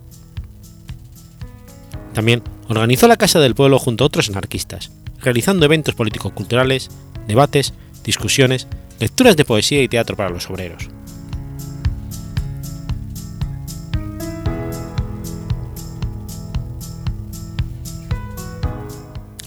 [2.14, 6.90] También organizó la Casa del Pueblo junto a otros anarquistas, realizando eventos político-culturales,
[7.26, 7.74] debates,
[8.04, 8.68] discusiones,
[9.00, 10.88] lecturas de poesía y teatro para los obreros.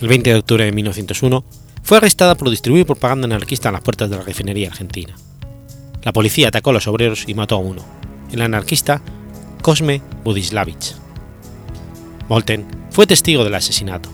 [0.01, 1.43] El 20 de octubre de 1901
[1.81, 5.15] fue arrestada por distribuir propaganda anarquista en las puertas de la refinería argentina.
[6.03, 7.83] La policía atacó a los obreros y mató a uno,
[8.31, 9.01] el anarquista
[9.61, 11.06] Cosme Budislavich.
[12.29, 14.09] Molten fue testigo del asesinato.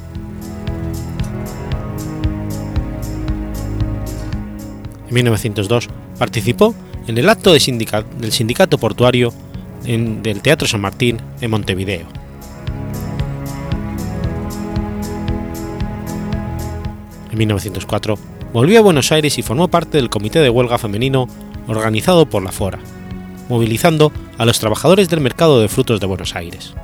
[5.08, 6.76] En 1902 participó
[7.08, 9.34] en el acto del sindicato portuario
[9.84, 12.08] del Teatro San Martín en Montevideo
[17.34, 18.16] En 1904
[18.54, 21.28] volvió a Buenos Aires y formó parte del Comité de Huelga Femenino
[21.68, 22.78] organizado por la Fora,
[23.50, 26.76] movilizando a los trabajadores del mercado de frutos de Buenos Aires.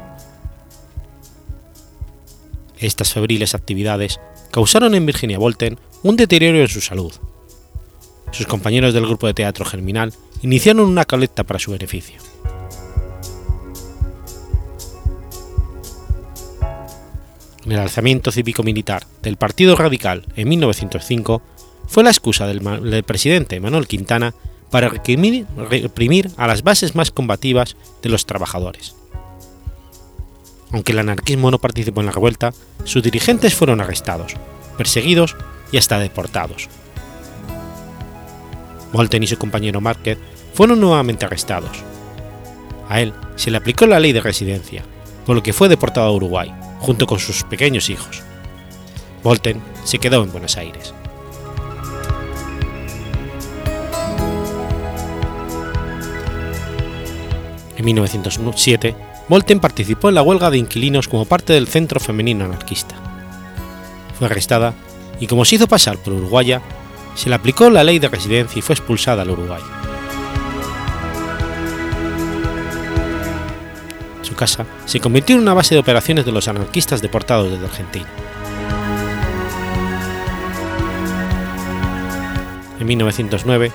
[2.80, 4.20] Estas febriles actividades
[4.52, 7.14] causaron en Virginia Bolten un deterioro en su salud.
[8.32, 10.14] sus compañeros del grupo de teatro Germinal
[10.44, 12.22] iniciaron una colecta para su beneficio.
[17.66, 21.42] En el alzamiento cívico-militar del Partido Radical en 1905
[21.88, 24.34] fue la excusa del, presidente Manuel Quintana
[24.70, 28.96] para reprimir a las bases más combativas de los trabajadores.
[30.72, 32.54] Aunque el anarquismo no participó en la revuelta,
[32.84, 34.36] sus dirigentes fueron arrestados,
[34.78, 35.36] perseguidos
[35.72, 36.70] y hasta deportados.
[38.94, 40.18] Molten y su compañero Márquez
[40.54, 41.84] fueron nuevamente arrestados.
[42.88, 44.84] A él se le aplicó la ley de residencia,
[45.26, 48.22] por lo que fue deportado a Uruguay, junto con sus pequeños hijos.
[49.24, 50.94] Volten se quedó en Buenos Aires.
[57.78, 58.96] En 1907,
[59.30, 62.96] Volten participó en la huelga de inquilinos como parte del Centro Femenino Anarquista.
[64.18, 64.74] Fue arrestada
[65.20, 66.64] y como se hizo pasar por uruguaya,
[67.14, 69.62] se le aplicó la ley de residencia y fue expulsada al Uruguay.
[74.24, 78.08] Su casa se convirtió en una base de operaciones de los anarquistas deportados desde Argentina.
[82.80, 83.72] En 1909,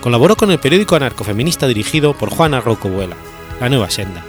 [0.00, 3.16] colaboró con el periódico anarcofeminista dirigido por Juana Buela,
[3.60, 4.24] La Nueva Senda.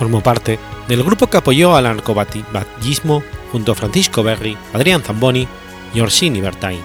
[0.00, 3.22] Formó parte del grupo que apoyó al anarcobatismo
[3.52, 5.46] junto a Francisco Berri, Adrián Zamboni
[5.92, 6.80] y Orsini Bertain,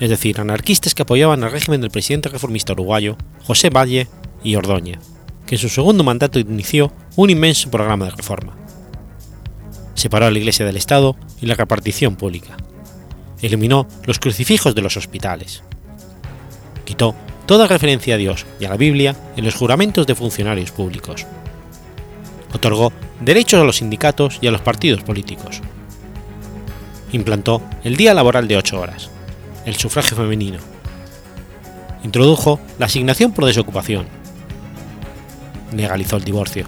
[0.00, 4.06] es decir, anarquistas que apoyaban al régimen del presidente reformista uruguayo José Valle
[4.42, 4.98] y Ordóñez,
[5.46, 8.54] que en su segundo mandato inició un inmenso programa de reforma.
[9.94, 12.54] Separó a la Iglesia del Estado y la repartición pública
[13.40, 15.62] eliminó los crucifijos de los hospitales.
[16.84, 17.14] Quitó
[17.46, 21.26] toda referencia a Dios y a la Biblia en los juramentos de funcionarios públicos.
[22.54, 25.60] Otorgó derechos a los sindicatos y a los partidos políticos.
[27.12, 29.10] Implantó el día laboral de 8 horas,
[29.66, 30.58] el sufragio femenino.
[32.02, 34.06] Introdujo la asignación por desocupación.
[35.76, 36.66] Legalizó el divorcio.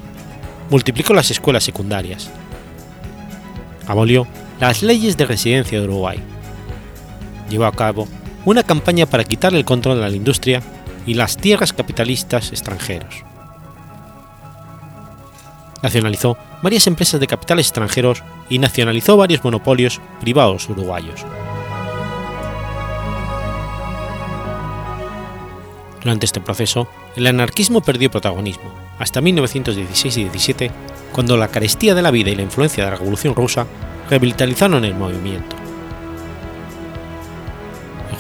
[0.71, 2.29] Multiplicó las escuelas secundarias.
[3.87, 4.27] Abolió
[4.61, 6.23] las leyes de residencia de Uruguay
[7.49, 8.09] llevó a cabo
[8.45, 10.63] una campaña para quitar el control de la industria
[11.07, 13.25] y las tierras capitalistas extranjeros.
[15.87, 21.25] Nacionalizó varias empresas de capitales extranjeros y nacionalizó varios monopolios privados uruguayos.
[26.03, 30.71] Durante este proceso, el anarquismo perdió protagonismo, hasta 1916 y 17,
[31.13, 33.67] cuando la carestía de la vida y la influencia de la Revolución rusa
[34.11, 35.55] revitalizaron el movimiento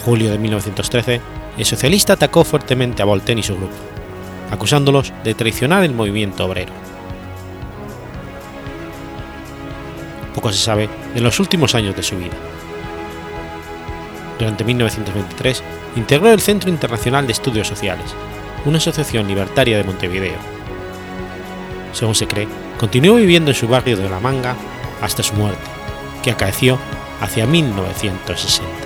[0.06, 1.20] julio de 1913,
[1.58, 3.74] el socialista atacó fuertemente a Voltaire y su grupo,
[4.52, 6.72] acusándolos de traicionar el movimiento obrero.
[10.37, 12.34] Poco se sabe de los últimos años de su vida.
[14.39, 15.62] Durante 1923
[15.97, 18.14] integró el Centro Internacional de Estudios Sociales,
[18.66, 20.37] una asociación libertaria de Montevideo.
[21.95, 22.47] Según se cree,
[22.78, 24.55] continuó viviendo en su barrio de La Manga
[25.01, 25.64] hasta su muerte,
[26.22, 26.78] que acaeció
[27.22, 28.86] hacia 1960.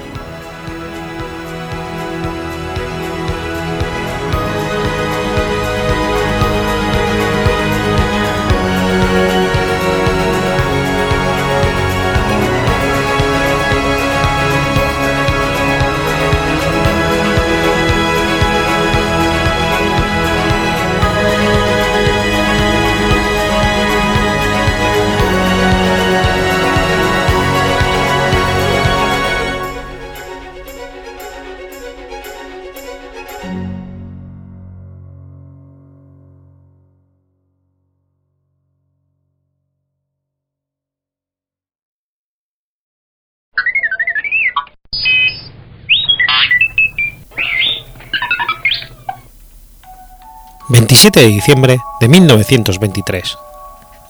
[51.00, 53.38] 27 de diciembre de 1923.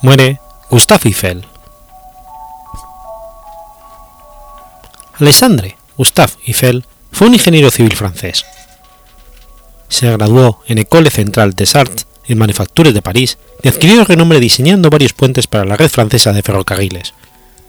[0.03, 1.47] Muere Gustave Eiffel.
[5.21, 8.45] Alexandre Gustave Eiffel fue un ingeniero civil francés.
[9.89, 14.91] Se graduó en École Centrale des Arts en Manufactures de París y adquirió renombre diseñando
[14.91, 17.15] varios puentes para la red francesa de ferrocarriles,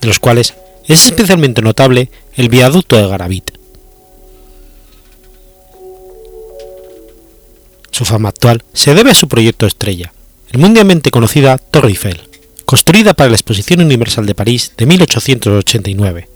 [0.01, 0.55] de los cuales
[0.87, 3.51] es especialmente notable el viaducto de Garabit.
[7.91, 10.13] Su fama actual se debe a su proyecto estrella,
[10.49, 12.21] el mundialmente conocida Torre Eiffel,
[12.65, 16.29] construida para la Exposición Universal de París de 1889.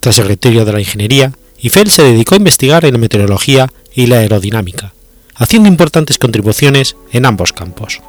[0.00, 4.06] Tras el retiro de la ingeniería, Eiffel se dedicó a investigar en la meteorología y
[4.06, 4.94] la aerodinámica,
[5.36, 8.00] haciendo importantes contribuciones en ambos campos.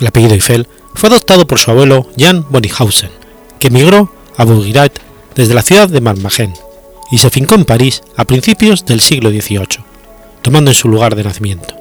[0.00, 3.10] El apellido Eiffel fue adoptado por su abuelo Jan Bonihausen,
[3.58, 4.98] que emigró a Bouguerat
[5.34, 6.54] desde la ciudad de Marmagen
[7.10, 9.84] y se afincó en París a principios del siglo XVIII,
[10.42, 11.74] tomando en su lugar de nacimiento,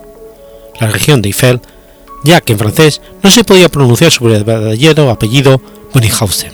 [0.80, 1.62] la región de Eiffel,
[2.24, 5.62] ya que en francés no se podía pronunciar su verdadero apellido
[5.94, 6.52] Bonihausen.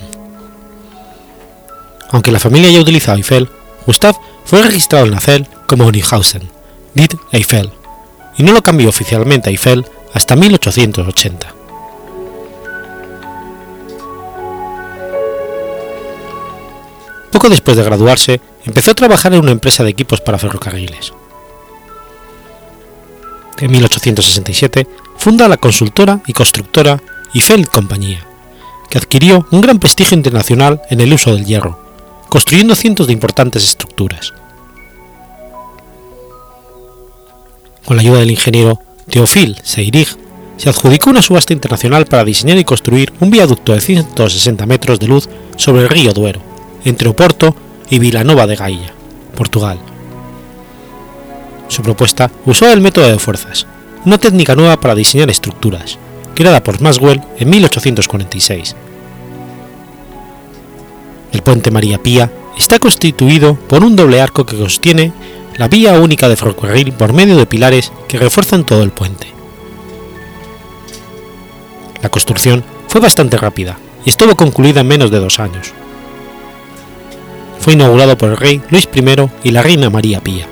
[2.12, 3.50] Aunque la familia ya utilizaba Eiffel,
[3.86, 6.50] Gustave fue registrado en la CEL como Bonihausen,
[6.94, 7.72] dit Eiffel,
[8.38, 11.63] y no lo cambió oficialmente a Eiffel hasta 1880.
[17.34, 21.14] Poco después de graduarse, empezó a trabajar en una empresa de equipos para ferrocarriles.
[23.58, 27.02] En 1867 funda la consultora y constructora
[27.34, 28.24] Eiffel Compañía,
[28.88, 31.80] que adquirió un gran prestigio internacional en el uso del hierro,
[32.30, 34.32] construyendo cientos de importantes estructuras.
[37.84, 38.80] Con la ayuda del ingeniero
[39.10, 40.08] Théophile Seyrig,
[40.58, 45.08] se adjudicó una subasta internacional para diseñar y construir un viaducto de 160 metros de
[45.08, 45.28] luz
[45.58, 46.53] sobre el río Duero,
[46.86, 47.56] entre Oporto
[47.90, 48.94] y Vilanova de Gaia,
[49.36, 49.80] Portugal.
[51.68, 53.66] Su propuesta usó el método de fuerzas,
[54.06, 55.98] una técnica nueva para diseñar estructuras,
[56.36, 58.76] creada por Maxwell en 1846.
[61.32, 65.12] El puente María Pía está constituido por un doble arco que sostiene
[65.58, 69.28] la vía única de ferrocarril por medio de pilares que refuerzan todo el puente.
[72.02, 75.74] La construcción fue bastante rápida y estuvo concluida en menos de dos años.
[77.64, 79.02] Fue inaugurado por el rey Luis I
[79.46, 80.50] y la reina María Pía.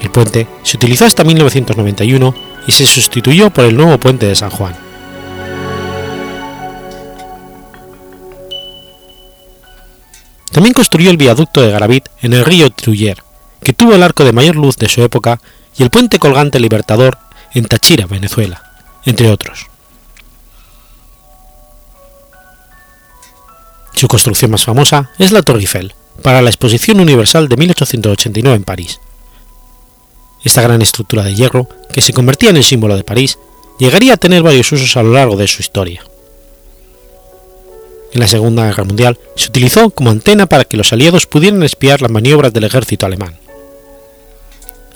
[0.00, 2.34] El puente se utilizó hasta 1991
[2.66, 4.74] y se sustituyó por el nuevo puente de San Juan.
[10.50, 13.22] También construyó el viaducto de Garavit en el río Truller,
[13.62, 15.40] que tuvo el arco de mayor luz de su época,
[15.76, 17.16] y el puente colgante Libertador
[17.54, 18.60] en Táchira, Venezuela,
[19.04, 19.71] entre otros.
[23.94, 28.64] Su construcción más famosa es la Torre Eiffel, para la Exposición Universal de 1889 en
[28.64, 29.00] París.
[30.44, 33.38] Esta gran estructura de hierro, que se convertía en el símbolo de París,
[33.78, 36.02] llegaría a tener varios usos a lo largo de su historia.
[38.12, 42.02] En la Segunda Guerra Mundial se utilizó como antena para que los aliados pudieran espiar
[42.02, 43.38] las maniobras del ejército alemán.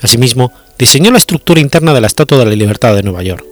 [0.03, 3.44] Asimismo, diseñó la estructura interna de la Estatua de la Libertad de Nueva York.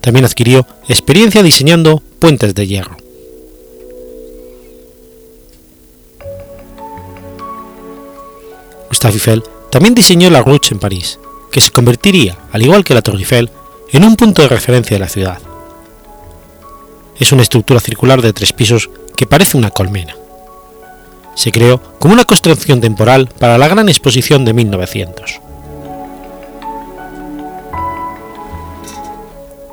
[0.00, 2.96] También adquirió experiencia diseñando puentes de hierro.
[8.94, 11.18] Gustave Eiffel también diseñó la Rouge en París,
[11.50, 13.50] que se convertiría, al igual que la Torre Eiffel,
[13.90, 15.38] en un punto de referencia de la ciudad
[17.18, 20.14] es una estructura circular de tres pisos que parece una colmena.
[21.34, 25.40] Se creó como una construcción temporal para la Gran Exposición de 1900.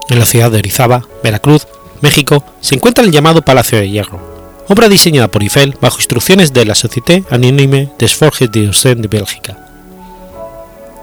[0.09, 1.67] En la ciudad de Orizaba, Veracruz,
[2.01, 4.19] México, se encuentra el llamado Palacio de Hierro,
[4.67, 9.57] obra diseñada por Eiffel bajo instrucciones de la Société Anonyme des Forges de de Bélgica.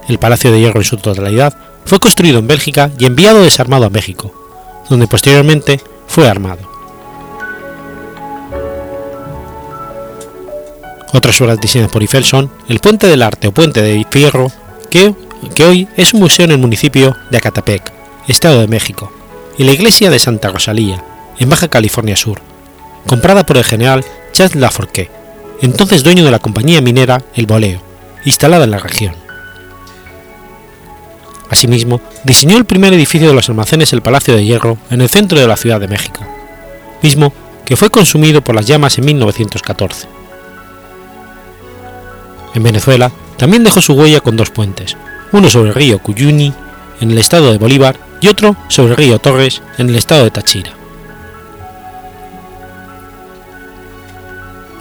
[0.09, 1.55] El Palacio de Hierro en su totalidad
[1.85, 4.33] fue construido en Bélgica y enviado desarmado a México,
[4.89, 6.69] donde posteriormente fue armado.
[11.13, 14.53] Otras obras diseñadas por Eiffel son el Puente del Arte o Puente de Fierro,
[14.91, 15.15] que,
[15.55, 17.93] que hoy es un museo en el municipio de Acatepec,
[18.29, 19.11] Estado de México,
[19.57, 21.03] y la iglesia de Santa Rosalía,
[21.39, 22.41] en Baja California Sur,
[23.09, 25.11] comprada por el general Charles Laforquet,
[25.63, 27.81] entonces dueño de la compañía minera El Boleo,
[28.25, 29.15] instalada en la región.
[31.51, 35.41] Asimismo, diseñó el primer edificio de los almacenes El Palacio de Hierro en el centro
[35.41, 36.21] de la Ciudad de México,
[37.03, 37.33] mismo
[37.65, 40.07] que fue consumido por las llamas en 1914.
[42.55, 44.97] En Venezuela también dejó su huella con dos puentes,
[45.33, 46.53] uno sobre el río Cuyuni
[47.01, 50.31] en el estado de Bolívar y otro sobre el río Torres en el estado de
[50.31, 50.73] Táchira.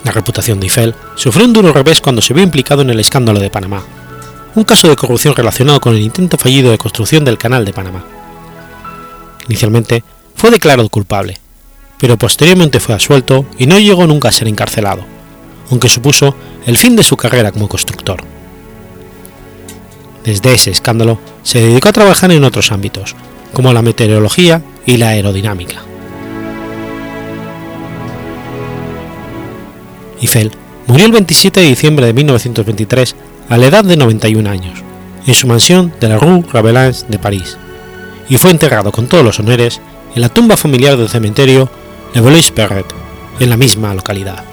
[0.07, 3.41] La reputación de Eiffel sufrió un duro revés cuando se vio implicado en el escándalo
[3.41, 3.83] de Panamá,
[4.55, 8.05] un caso de corrupción relacionado con el intento fallido de construcción del Canal de Panamá.
[9.49, 11.37] Inicialmente fue declarado culpable,
[11.99, 15.03] pero posteriormente fue absuelto y no llegó nunca a ser encarcelado,
[15.71, 16.33] aunque supuso
[16.65, 18.23] el fin de su carrera como constructor.
[20.23, 23.13] Desde ese escándalo se dedicó a trabajar en otros ámbitos,
[23.51, 25.81] como la meteorología y la aerodinámica.
[30.21, 30.51] Eiffel
[30.87, 33.15] murió el 27 de diciembre de 1923
[33.49, 34.83] a la edad de 91 años,
[35.25, 37.57] en su mansión de la Rue Rabelais de París,
[38.29, 39.81] y fue enterrado con todos los honores
[40.15, 41.69] en la tumba familiar del cementerio
[42.13, 42.85] de Villers-Perret,
[43.39, 44.43] en la misma localidad.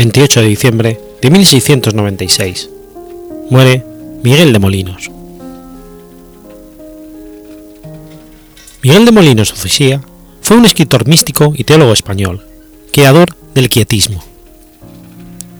[0.00, 2.70] 28 de diciembre de 1696.
[3.50, 3.84] Muere
[4.22, 5.10] Miguel de Molinos.
[8.82, 10.00] Miguel de Molinos Ofisía
[10.40, 12.46] fue un escritor místico y teólogo español,
[12.94, 14.24] creador del quietismo.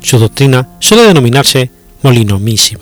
[0.01, 1.71] Su doctrina suele denominarse
[2.01, 2.81] molinomísimo.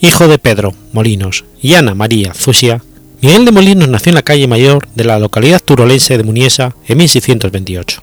[0.00, 2.82] Hijo de Pedro Molinos y Ana María Fusia,
[3.20, 6.98] Miguel de Molinos nació en la calle Mayor de la localidad turolense de Muniesa en
[6.98, 8.02] 1628.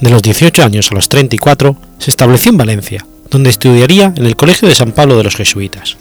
[0.00, 4.36] De los 18 años a los 34 se estableció en Valencia, donde estudiaría en el
[4.36, 5.96] Colegio de San Pablo de los Jesuitas.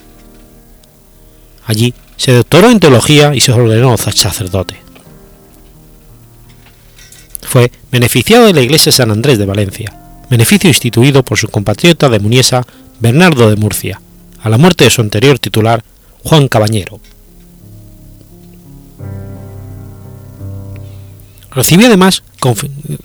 [1.66, 4.76] Allí se doctoró en teología y se ordenó sacerdote.
[7.42, 9.94] Fue beneficiado de la iglesia San Andrés de Valencia,
[10.30, 12.66] beneficio instituido por su compatriota de Muniesa,
[13.00, 14.02] Bernardo de Murcia,
[14.42, 15.84] a la muerte de su anterior titular,
[16.24, 17.00] Juan Cabañero.
[21.52, 22.24] Recibió además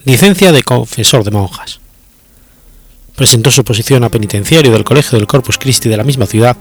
[0.04, 1.80] licencia de confesor de monjas.
[3.14, 6.56] Presentó su oposición a penitenciario del Colegio del Corpus Christi de la misma ciudad,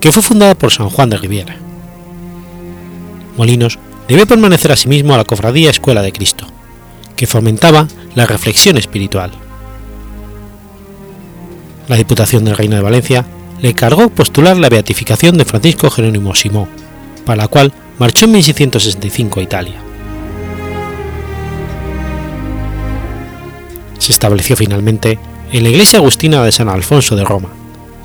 [0.00, 1.56] que fue fundada por San Juan de Riviera.
[3.36, 6.46] Molinos debió permanecer asimismo a la Cofradía Escuela de Cristo,
[7.16, 9.30] que fomentaba la reflexión espiritual.
[11.88, 13.24] La Diputación del Reino de Valencia
[13.62, 16.68] le cargó postular la beatificación de Francisco Jerónimo Simó,
[17.24, 19.74] para la cual marchó en 1665 a Italia.
[23.98, 25.18] Se estableció finalmente
[25.52, 27.50] en la iglesia agustina de San Alfonso de Roma,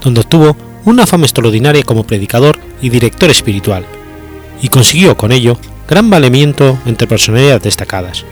[0.04, 3.86] donde obtuvo una fama extraordinaria como predicador y director espiritual,
[4.62, 8.26] y consiguió con ello gran valimiento entre personalidades destacadas,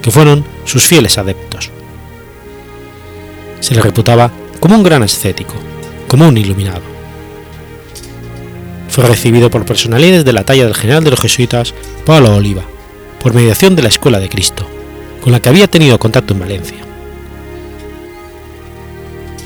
[0.00, 1.70] que fueron sus fieles adeptos.
[3.60, 5.54] Se le reputaba como un gran ascético,
[6.08, 6.82] como un iluminado.
[8.88, 12.64] Fue recibido por personalidades de la talla del general de los jesuitas Pablo Oliva,
[13.22, 14.66] por mediación de la Escuela de Cristo,
[15.22, 16.78] con la que había tenido contacto en Valencia.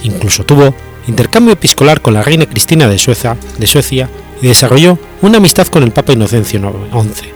[0.04, 0.74] Incluso tuvo
[1.06, 4.08] intercambio episcolar con la reina Cristina de Suecia, de Suecia
[4.40, 7.28] y desarrolló una amistad con el Papa Inocencio XI.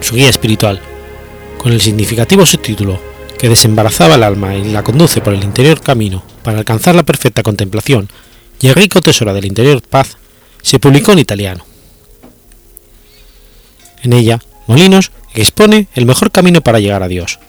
[0.00, 0.80] Su guía espiritual,
[1.58, 2.98] con el significativo subtítulo
[3.38, 7.42] que desembarazaba el alma y la conduce por el interior camino para alcanzar la perfecta
[7.42, 8.08] contemplación
[8.60, 10.16] y el rico tesoro del interior paz,
[10.62, 11.66] se publicó en italiano.
[14.04, 14.38] En ella,
[14.68, 17.40] Molinos expone el mejor camino para llegar a Dios.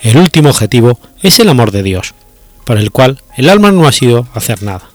[0.00, 2.14] El último objetivo es el amor de Dios,
[2.64, 4.90] para el cual el alma no ha sido hacer nada.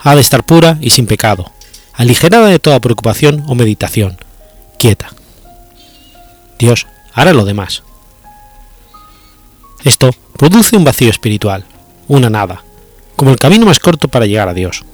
[0.00, 1.52] Ha de estar pura y sin pecado,
[1.94, 4.18] aligerada de toda preocupación o meditación,
[4.78, 5.08] quieta.
[6.58, 7.82] Dios hará lo demás.
[9.84, 11.64] Esto produce un vacío espiritual,
[12.08, 12.62] una nada,
[13.16, 14.84] como el camino más corto para llegar a Dios.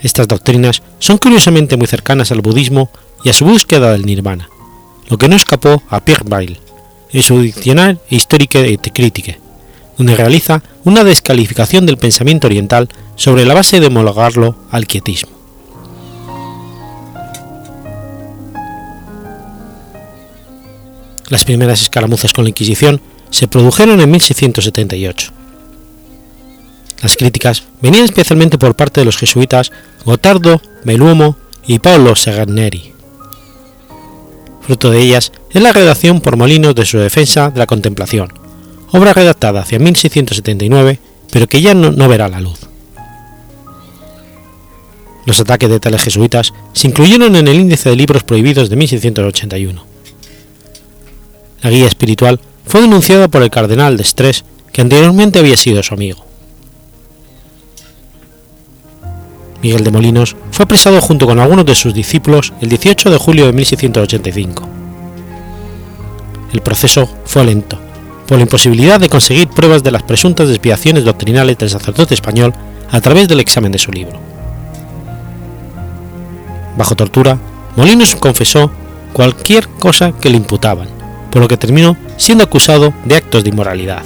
[0.00, 2.90] Estas doctrinas son curiosamente muy cercanas al budismo
[3.24, 4.48] y a su búsqueda del nirvana,
[5.08, 6.60] lo que no escapó a Pierre Bayle
[7.10, 9.40] en su Diccionario Histórico et Critique,
[9.96, 15.32] donde realiza una descalificación del pensamiento oriental sobre la base de homologarlo al quietismo.
[21.28, 23.00] Las primeras escaramuzas con la Inquisición
[23.34, 25.32] se produjeron en 1678.
[27.02, 29.72] Las críticas venían especialmente por parte de los jesuitas
[30.04, 32.92] Gotardo, Meluomo y Paolo Seganeri.
[34.60, 38.32] Fruto de ellas es la redacción por Molinos de su defensa de la contemplación,
[38.92, 41.00] obra redactada hacia 1679,
[41.32, 42.60] pero que ya no, no verá la luz.
[45.26, 49.84] Los ataques de tales jesuitas se incluyeron en el índice de libros prohibidos de 1681.
[51.62, 55.94] La guía espiritual fue denunciada por el cardenal de Estrés, que anteriormente había sido su
[55.94, 56.24] amigo.
[59.62, 63.46] Miguel de Molinos fue apresado junto con algunos de sus discípulos el 18 de julio
[63.46, 64.68] de 1685.
[66.52, 67.78] El proceso fue lento,
[68.26, 72.52] por la imposibilidad de conseguir pruebas de las presuntas desviaciones doctrinales del sacerdote español
[72.90, 74.20] a través del examen de su libro.
[76.76, 77.38] Bajo tortura,
[77.76, 78.70] Molinos confesó
[79.12, 80.88] cualquier cosa que le imputaban,
[81.34, 84.04] por lo que terminó siendo acusado de actos de inmoralidad.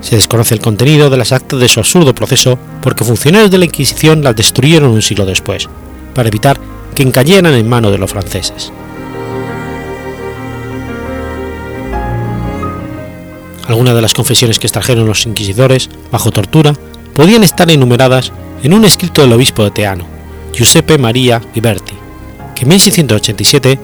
[0.00, 3.66] Se desconoce el contenido de las actas de su absurdo proceso porque funcionarios de la
[3.66, 5.68] Inquisición las destruyeron un siglo después,
[6.14, 6.58] para evitar
[6.94, 8.72] que encayeran en manos de los franceses.
[13.66, 16.72] Algunas de las confesiones que extrajeron los inquisidores, bajo tortura,
[17.12, 20.17] podían estar enumeradas en un escrito del obispo de Teano,
[20.52, 21.94] Giuseppe Maria Viberti,
[22.54, 23.78] que en 1687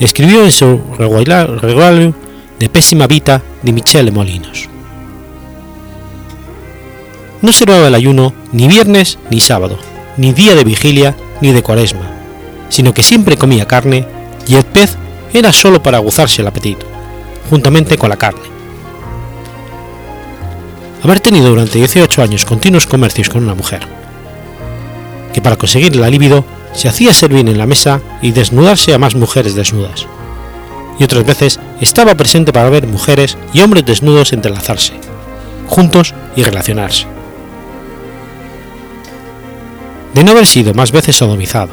[0.00, 2.14] escribió en su Regulario
[2.58, 4.68] de Pésima Vita de Michele Molinos.
[7.40, 9.78] no observaba el ayuno ni viernes ni sábado,
[10.16, 12.10] ni día de vigilia ni de cuaresma,
[12.68, 14.06] sino que siempre comía carne
[14.46, 14.96] y el pez
[15.32, 16.86] era solo para aguzarse el apetito,
[17.48, 18.42] juntamente con la carne.
[21.02, 23.86] Haber tenido durante 18 años continuos comercios con una mujer,
[25.38, 29.14] que para conseguir la libido se hacía servir en la mesa y desnudarse a más
[29.14, 30.08] mujeres desnudas,
[30.98, 34.94] y otras veces estaba presente para ver mujeres y hombres desnudos entrelazarse,
[35.68, 37.06] juntos y relacionarse.
[40.12, 41.70] De no haber sido más veces sodomizado.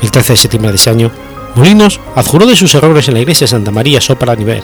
[0.00, 1.10] El 13 de septiembre de ese año,
[1.54, 4.62] Molinos adjuró de sus errores en la iglesia Santa María Sopra Nivel.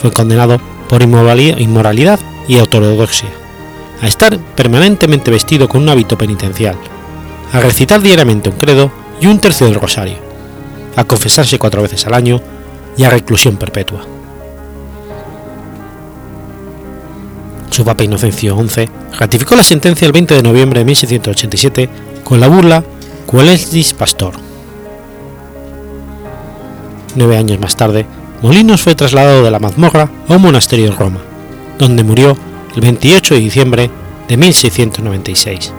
[0.00, 3.28] Fue condenado por inmoralidad y autorodoxia,
[4.00, 6.76] a estar permanentemente vestido con un hábito penitencial,
[7.52, 8.90] a recitar diariamente un credo
[9.20, 10.16] y un tercio del rosario,
[10.96, 12.40] a confesarse cuatro veces al año
[12.96, 14.04] y a reclusión perpetua.
[17.70, 18.88] Su papa Inocencio XI
[19.18, 21.88] ratificó la sentencia el 20 de noviembre de 1687
[22.22, 22.84] con la burla
[23.30, 24.34] Quelesdis Pastor.
[27.14, 28.06] Nueve años más tarde,
[28.42, 31.20] Molinos fue trasladado de la mazmorra a un monasterio en Roma,
[31.82, 32.36] donde murió
[32.74, 33.90] el 28 de diciembre
[34.28, 35.72] de 1696.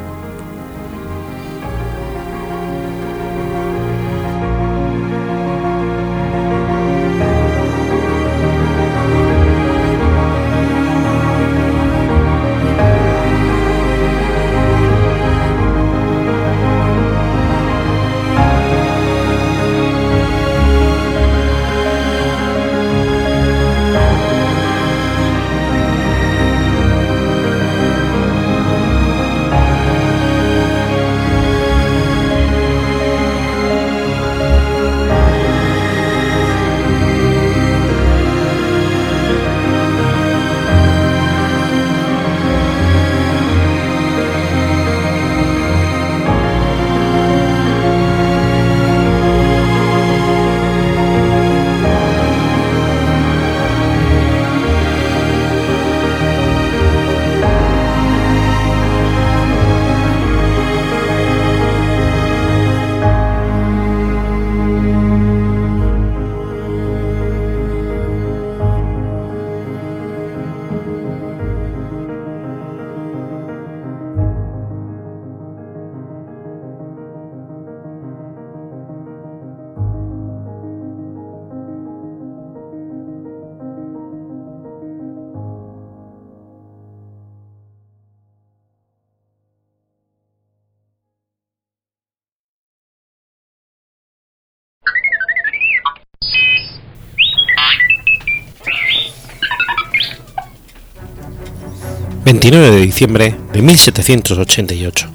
[102.44, 105.08] 29 de diciembre de 1788.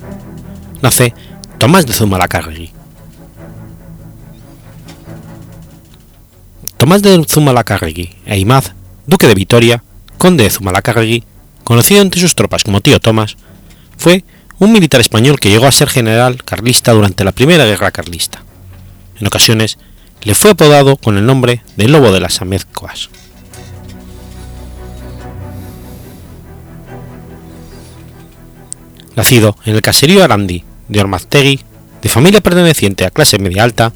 [0.81, 1.13] Nace
[1.59, 2.73] Tomás de Zumalacárregui.
[6.79, 8.43] Tomás de Zumalacárregui e
[9.07, 9.85] duque de Vitoria,
[10.17, 11.23] conde de Zumalacárregui,
[11.65, 13.37] conocido entre sus tropas como Tío Tomás,
[13.99, 14.25] fue
[14.59, 18.43] un militar español que llegó a ser general carlista durante la Primera Guerra Carlista.
[19.21, 19.77] En ocasiones
[20.23, 23.11] le fue apodado con el nombre de Lobo de las Amezcoas.
[29.19, 31.59] Nacido en el caserío Arandi de Ormaztegui,
[32.01, 33.93] de familia perteneciente a clase media alta,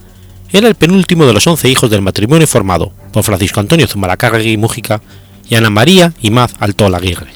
[0.53, 5.01] era el penúltimo de los once hijos del matrimonio formado por Francisco Antonio Zumalacárregui Mújica
[5.49, 7.31] y Ana María Imaz Altola Aguirre.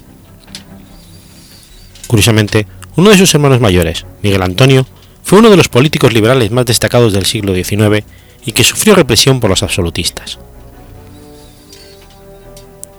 [2.09, 2.67] Curiosamente,
[2.97, 4.85] uno de sus hermanos mayores, Miguel Antonio,
[5.23, 8.05] fue uno de los políticos liberales más destacados del siglo XIX
[8.45, 10.41] y que sufrió represión por los absolutistas.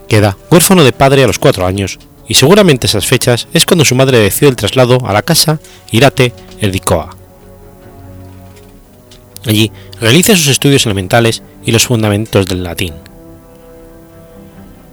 [0.07, 3.95] Queda huérfano de padre a los cuatro años y seguramente esas fechas es cuando su
[3.95, 5.59] madre decidió el traslado a la casa
[5.91, 7.15] Irate Erdicoa.
[9.45, 9.71] Allí
[10.01, 12.93] realiza sus estudios elementales y los fundamentos del latín.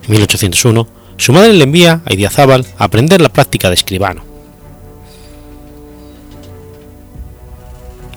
[0.04, 4.22] En 1801, su madre le envía a Idiazábal a aprender la práctica de escribano.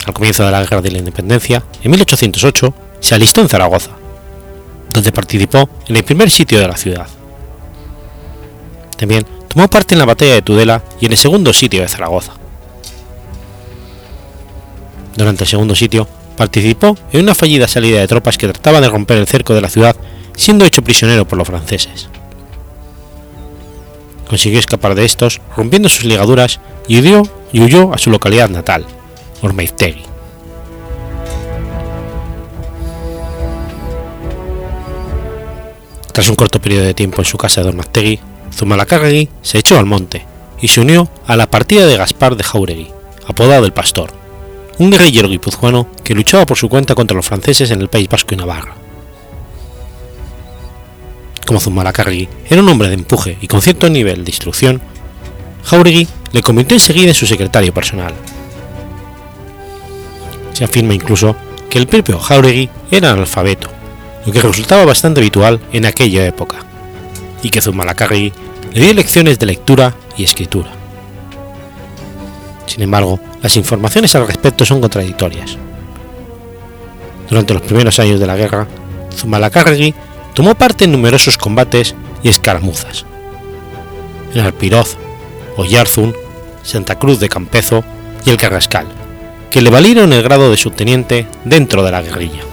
[0.05, 3.91] Al comienzo de la Guerra de la Independencia, en 1808, se alistó en Zaragoza,
[4.89, 7.07] donde participó en el primer sitio de la ciudad.
[8.97, 12.33] También tomó parte en la batalla de Tudela y en el segundo sitio de Zaragoza.
[15.15, 19.17] Durante el segundo sitio, participó en una fallida salida de tropas que trataba de romper
[19.17, 19.95] el cerco de la ciudad,
[20.35, 22.09] siendo hecho prisionero por los franceses.
[24.27, 28.85] Consiguió escapar de estos, rompiendo sus ligaduras, y huyó, y huyó a su localidad natal,
[29.41, 30.03] Ormeiztegui.
[36.11, 38.19] Tras un corto periodo de tiempo en su casa de Dormastegui,
[38.57, 40.25] Zumalacárregui se echó al monte
[40.59, 42.87] y se unió a la partida de Gaspar de Jauregui,
[43.27, 44.11] apodado el Pastor,
[44.79, 48.33] un guerrillero guipuzcoano que luchaba por su cuenta contra los franceses en el País Vasco
[48.33, 48.73] y Navarra.
[51.45, 54.81] Como Zumalacárregui era un hombre de empuje y con cierto nivel de instrucción,
[55.63, 58.15] Jauregui le convirtió enseguida en su secretario personal.
[60.53, 61.35] Se afirma incluso
[61.69, 63.69] que el propio Jauregui era analfabeto,
[64.25, 66.57] lo que resultaba bastante habitual en aquella época,
[67.43, 68.33] y que Zumalacárregui
[68.77, 70.69] le dio lecciones de lectura y escritura.
[72.67, 75.57] Sin embargo, las informaciones al respecto son contradictorias.
[77.27, 78.67] Durante los primeros años de la guerra,
[79.15, 79.95] Zumalacárregui
[80.35, 83.07] tomó parte en numerosos combates y escaramuzas.
[84.35, 84.95] En Alpiroz,
[85.55, 86.15] Oyarzún,
[86.61, 87.83] Santa Cruz de Campezo
[88.27, 88.85] y el Carrascal,
[89.49, 92.43] que le valieron el grado de subteniente dentro de la guerrilla.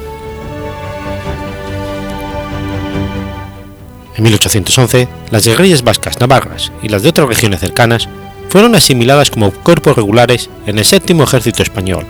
[4.17, 8.09] En 1811, las guerrillas vascas navarras y las de otras regiones cercanas
[8.49, 12.07] fueron asimiladas como cuerpos regulares en el séptimo ejército español,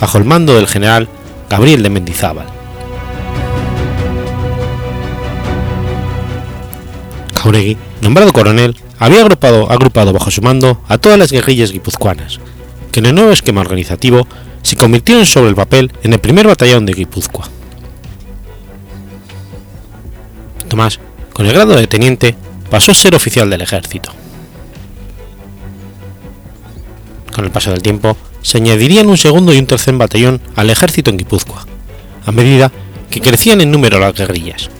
[0.00, 1.08] bajo el mando del general
[1.48, 2.46] Gabriel de Mendizábal.
[7.40, 12.40] Jauregui, nombrado coronel, había agrupado, agrupado bajo su mando a todas las guerrillas guipuzcoanas,
[12.90, 14.26] que en el nuevo esquema organizativo
[14.62, 17.48] se convirtieron sobre el papel en el primer batallón de Guipúzcoa.
[20.68, 20.98] Tomás
[21.34, 22.36] con el grado de teniente,
[22.70, 24.12] pasó a ser oficial del ejército.
[27.34, 31.10] Con el paso del tiempo, se añadirían un segundo y un tercer batallón al ejército
[31.10, 31.66] en Guipúzcoa,
[32.24, 32.70] a medida
[33.10, 34.70] que crecían en número las guerrillas.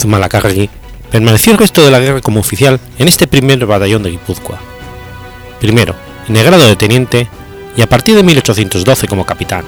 [0.00, 0.68] Zumalacárregui
[1.12, 4.58] permaneció el resto de la guerra como oficial en este primer batallón de Guipúzcoa.
[5.60, 5.94] Primero,
[6.28, 7.28] en el grado de teniente
[7.76, 9.64] y a partir de 1812 como capitán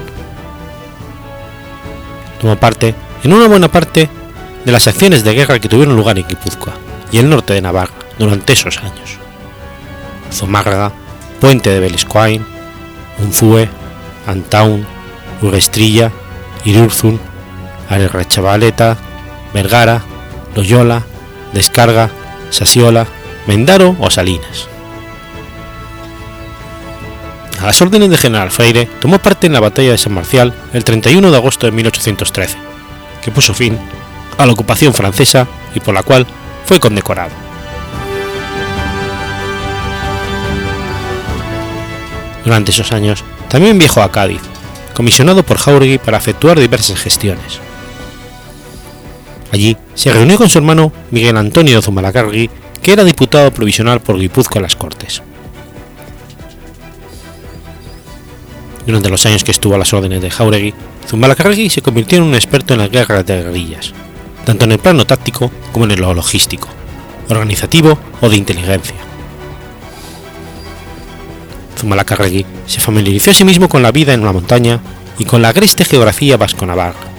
[2.44, 4.10] tomó parte en una buena parte
[4.66, 6.74] de las acciones de guerra que tuvieron lugar en Guipúzcoa
[7.10, 9.16] y el norte de Navarra durante esos años.
[10.30, 10.92] Zomárraga,
[11.40, 12.44] Puente de Beliscoain,
[13.18, 13.66] Unzue,
[14.26, 14.86] Antaun,
[15.40, 16.12] Urestrilla,
[16.66, 17.18] Irurzun,
[17.88, 18.98] Arerrechavaleta,
[19.54, 20.02] Vergara,
[20.54, 21.02] Loyola,
[21.54, 22.10] Descarga,
[22.50, 23.06] Sasiola,
[23.46, 24.68] Mendaro o Salinas.
[27.64, 30.84] A las órdenes de General Freire, tomó parte en la batalla de San Marcial el
[30.84, 32.58] 31 de agosto de 1813,
[33.22, 33.78] que puso fin
[34.36, 36.26] a la ocupación francesa y por la cual
[36.66, 37.30] fue condecorado.
[42.44, 44.42] Durante esos años también viajó a Cádiz,
[44.92, 47.60] comisionado por Jauregui para efectuar diversas gestiones.
[49.52, 52.50] Allí se reunió con su hermano Miguel Antonio Zumalacárregui,
[52.82, 55.22] que era diputado provisional por Guipúzcoa en las Cortes.
[58.86, 60.74] Durante los años que estuvo a las órdenes de Jauregui,
[61.08, 63.92] Zumalacárregui se convirtió en un experto en las guerras de guerrillas,
[64.44, 66.68] tanto en el plano táctico como en lo logístico,
[67.28, 68.96] organizativo o de inteligencia.
[71.78, 74.80] Zumalacárregui se familiarizó a sí mismo con la vida en la montaña
[75.18, 77.14] y con la agreste geografía vasco-navarra.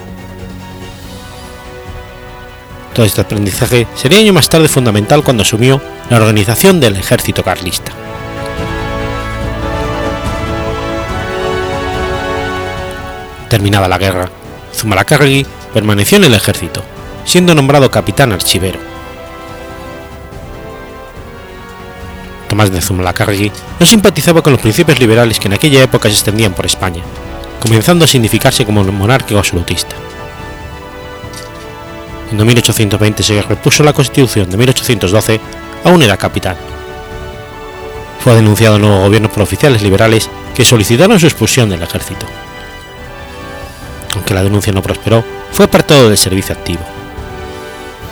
[2.94, 8.05] Todo este aprendizaje sería año más tarde fundamental cuando asumió la organización del ejército carlista.
[13.56, 14.30] Terminada la guerra,
[14.74, 16.84] Zumalacárregui permaneció en el ejército,
[17.24, 18.80] siendo nombrado capitán archivero.
[22.50, 26.52] Tomás de Zumalacárregui no simpatizaba con los principios liberales que en aquella época se extendían
[26.52, 27.02] por España,
[27.62, 29.96] comenzando a significarse como monárquico absolutista.
[32.30, 35.40] En 1820 se repuso la Constitución de 1812,
[35.86, 36.58] aún era capitán.
[38.20, 42.26] Fue denunciado nuevo gobierno por oficiales liberales que solicitaron su expulsión del ejército
[44.26, 46.82] aunque la denuncia no prosperó, fue apartado del servicio activo.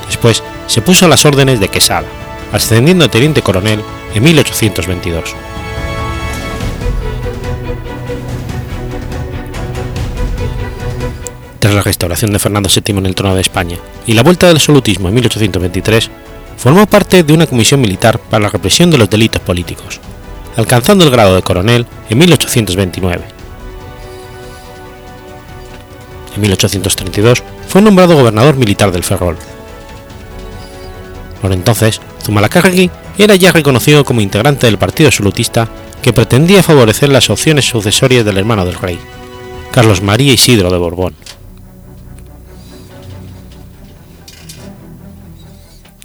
[0.06, 2.06] Después se puso a las órdenes de Quesada,
[2.52, 3.82] ascendiendo a teniente coronel
[4.14, 5.36] en 1822.
[11.58, 14.58] Tras la restauración de Fernando VII en el trono de España y la vuelta del
[14.58, 16.12] absolutismo en 1823,
[16.58, 20.00] formó parte de una comisión militar para la represión de los delitos políticos,
[20.58, 23.33] alcanzando el grado de coronel en 1829
[26.36, 29.38] en 1832 fue nombrado gobernador militar del Ferrol.
[31.42, 35.68] Por entonces, Zumalacárregui era ya reconocido como integrante del partido absolutista
[36.02, 39.00] que pretendía favorecer las opciones sucesorias del hermano del rey,
[39.72, 41.16] Carlos María Isidro de Borbón.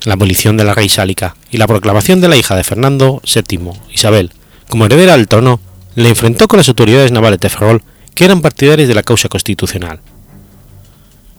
[0.04, 3.72] La abolición de la rey sálica y la proclamación de la hija de Fernando VII,
[3.92, 4.32] Isabel,
[4.68, 5.60] como heredera al trono,
[5.94, 7.82] le enfrentó con las autoridades navales de Ferrol
[8.14, 10.00] que eran partidarios de la causa constitucional.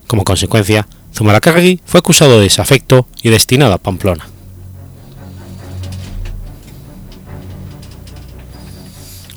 [0.09, 4.27] Como consecuencia, Zumalacárregui fue acusado de desafecto y destinado a Pamplona.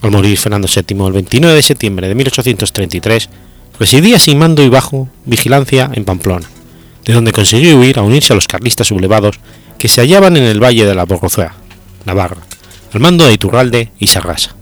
[0.00, 3.28] Al morir Fernando VII el 29 de septiembre de 1833,
[3.78, 6.48] residía sin mando y bajo vigilancia en Pamplona,
[7.04, 9.40] de donde consiguió huir a unirse a los carlistas sublevados
[9.76, 11.54] que se hallaban en el valle de la Borgozuela,
[12.06, 12.40] Navarra,
[12.94, 14.56] al mando de Iturralde y Sarrasa.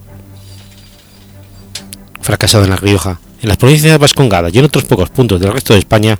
[2.20, 5.52] Fracasado en La Rioja, en las provincias de Vascongadas y en otros pocos puntos del
[5.52, 6.18] resto de España,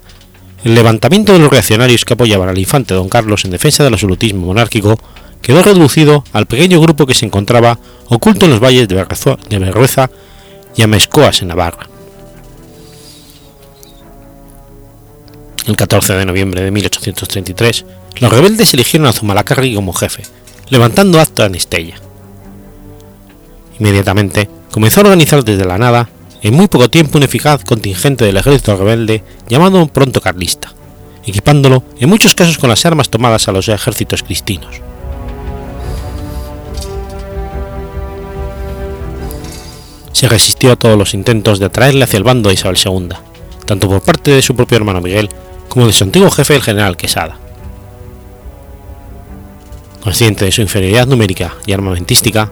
[0.65, 4.47] el levantamiento de los reaccionarios que apoyaban al infante don Carlos en defensa del absolutismo
[4.47, 4.99] monárquico
[5.41, 8.95] quedó reducido al pequeño grupo que se encontraba oculto en los valles de
[9.59, 10.11] Berrueza
[10.77, 11.89] y Amescoas en Navarra.
[15.67, 17.85] El 14 de noviembre de 1833,
[18.21, 20.23] los rebeldes eligieron a Zumalacárregui como jefe,
[20.69, 21.97] levantando acta en Estella.
[23.79, 26.09] Inmediatamente comenzó a organizar desde la nada,
[26.43, 30.73] en muy poco tiempo, un eficaz contingente del ejército rebelde llamado pronto carlista,
[31.27, 34.81] equipándolo en muchos casos con las armas tomadas a los ejércitos cristinos.
[40.21, 43.09] se resistió a todos los intentos de atraerle hacia el bando de Isabel II,
[43.65, 45.31] tanto por parte de su propio hermano Miguel
[45.71, 47.39] como de su antiguo jefe el general Quesada.
[50.03, 52.51] Consciente de su inferioridad numérica y armamentística,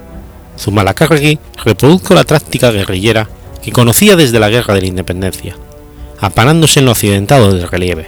[0.59, 3.29] Zumalacárregui reprodujo la táctica guerrillera
[3.69, 5.55] que conocía desde la Guerra de la Independencia,
[6.21, 8.07] amparándose en lo accidentado del relieve.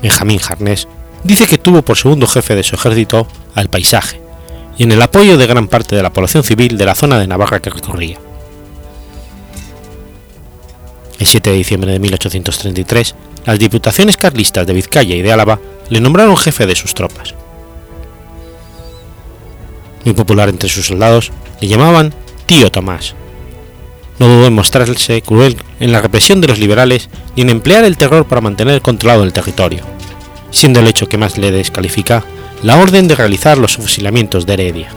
[0.00, 0.88] Benjamín Jarnés
[1.22, 4.22] dice que tuvo por segundo jefe de su ejército al paisaje,
[4.78, 7.26] y en el apoyo de gran parte de la población civil de la zona de
[7.26, 8.18] Navarra que recorría.
[11.18, 16.00] El 7 de diciembre de 1833, las diputaciones carlistas de Vizcaya y de Álava le
[16.00, 17.34] nombraron jefe de sus tropas.
[20.06, 21.30] Muy popular entre sus soldados,
[21.60, 22.14] le llamaban
[22.46, 23.14] Tío Tomás.
[24.18, 27.98] No dudó en mostrarse cruel en la represión de los liberales y en emplear el
[27.98, 29.82] terror para mantener controlado el territorio,
[30.50, 32.24] siendo el hecho que más le descalifica
[32.62, 34.88] la orden de realizar los fusilamientos de Heredia.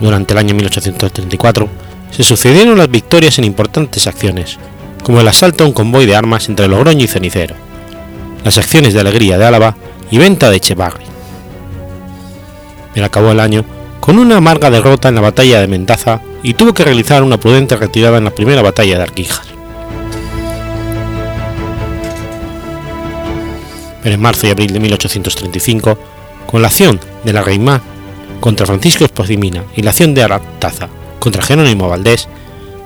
[0.00, 1.68] Durante el año 1834
[2.10, 4.58] se sucedieron las victorias en importantes acciones,
[5.02, 7.54] como el asalto a un convoy de armas entre Logroño y Cenicero,
[8.44, 9.76] las acciones de Alegría de Álava
[10.10, 11.04] y venta de Echevarri.
[12.94, 13.64] Pero acabó el año
[14.08, 17.76] con una amarga derrota en la batalla de Mendaza y tuvo que realizar una prudente
[17.76, 19.42] retirada en la primera batalla de Arquijas.
[24.02, 25.98] pero en marzo y abril de 1835,
[26.46, 27.82] con la acción de la Reimá
[28.40, 30.88] contra Francisco Espozimina y la acción de Arataza
[31.18, 32.28] contra Jerónimo Valdés,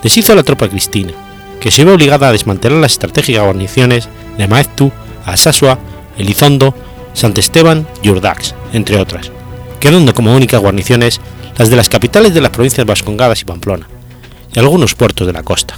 [0.02, 1.12] deshizo la tropa cristina,
[1.60, 4.08] que se vio obligada a desmantelar las estratégicas guarniciones
[4.38, 4.90] de Maeztu,
[5.24, 5.78] Asasua,
[6.18, 6.74] Elizondo,
[7.14, 9.30] Esteban y Urdax, entre otras,
[9.82, 11.20] quedando como únicas guarniciones
[11.58, 13.88] las de las capitales de las provincias vascongadas y Pamplona,
[14.54, 15.76] y algunos puertos de la costa.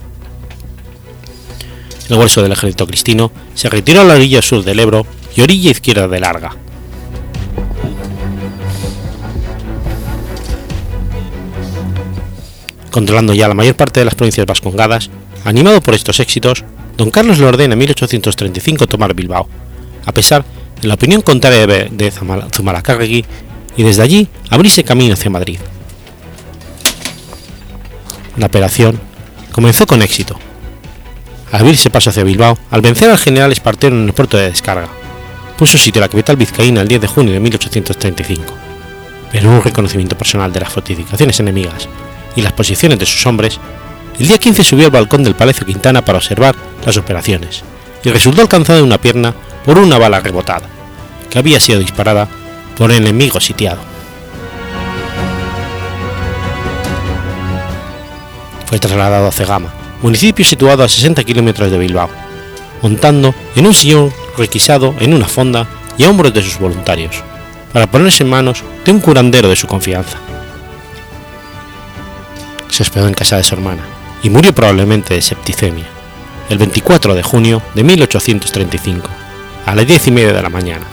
[2.10, 5.70] El hueso del ejército cristino se retiró a la orilla sur del Ebro y orilla
[5.70, 6.54] izquierda de Larga.
[12.90, 15.08] Controlando ya la mayor parte de las provincias vascongadas,
[15.46, 16.62] animado por estos éxitos,
[16.98, 19.48] don Carlos le ordena en 1835 tomar Bilbao,
[20.04, 20.44] a pesar
[20.82, 22.12] de la opinión contraria de
[22.52, 23.24] Zumalacárregui,
[23.76, 25.58] y desde allí abrirse camino hacia Madrid.
[28.36, 29.00] La operación
[29.52, 30.36] comenzó con éxito.
[31.52, 34.88] Abrirse paso hacia Bilbao, al vencer al general Espartero en el puerto de descarga,
[35.56, 38.42] puso sitio a la capital vizcaína el 10 de junio de 1835,
[39.30, 41.88] pero un reconocimiento personal de las fortificaciones enemigas
[42.34, 43.60] y las posiciones de sus hombres,
[44.18, 47.62] el día 15 subió al balcón del Palacio Quintana para observar las operaciones
[48.02, 49.32] y resultó alcanzado en una pierna
[49.64, 50.68] por una bala rebotada,
[51.30, 52.28] que había sido disparada
[52.76, 53.80] por enemigo sitiado.
[58.66, 59.72] Fue trasladado a Cegama,
[60.02, 62.10] municipio situado a 60 kilómetros de Bilbao,
[62.82, 65.66] montando en un sillón requisado en una fonda
[65.96, 67.22] y a hombros de sus voluntarios,
[67.72, 70.18] para ponerse en manos de un curandero de su confianza.
[72.68, 73.82] Se hospedó en casa de su hermana
[74.22, 75.86] y murió probablemente de septicemia,
[76.48, 79.08] el 24 de junio de 1835,
[79.66, 80.86] a las 10 y media de la mañana,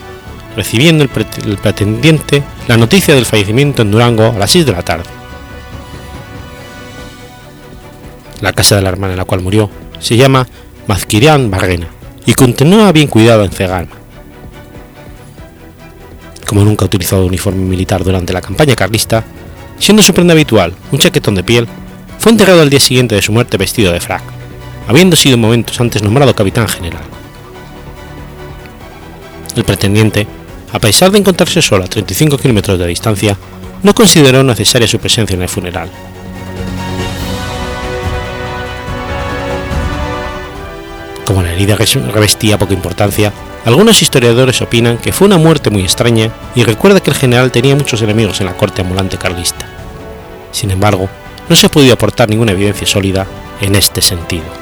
[0.56, 1.10] recibiendo el,
[1.58, 5.04] pretendiente la noticia del fallecimiento en Durango a las 6 de la tarde.
[8.40, 10.46] La casa de la hermana en la cual murió se llama
[10.88, 11.86] Mazquirián Barrena
[12.26, 13.96] y continúa bien cuidado en Cegalma.
[16.46, 19.24] Como nunca ha utilizado uniforme militar durante la campaña carlista,
[19.78, 21.68] siendo su prenda habitual un chaquetón de piel,
[22.18, 24.22] fue enterrado al día siguiente de su muerte vestido de frac,
[24.86, 27.02] habiendo sido momentos antes nombrado capitán general.
[29.56, 30.26] El pretendiente,
[30.72, 33.36] a pesar de encontrarse solo a 35 kilómetros de distancia,
[33.82, 35.90] no consideró necesaria su presencia en el funeral.
[41.24, 43.32] Como la herida revestía poca importancia,
[43.64, 47.76] algunos historiadores opinan que fue una muerte muy extraña y recuerda que el general tenía
[47.76, 49.66] muchos enemigos en la corte ambulante carlista.
[50.50, 51.08] Sin embargo,
[51.48, 53.26] no se ha podido aportar ninguna evidencia sólida
[53.60, 54.61] en este sentido.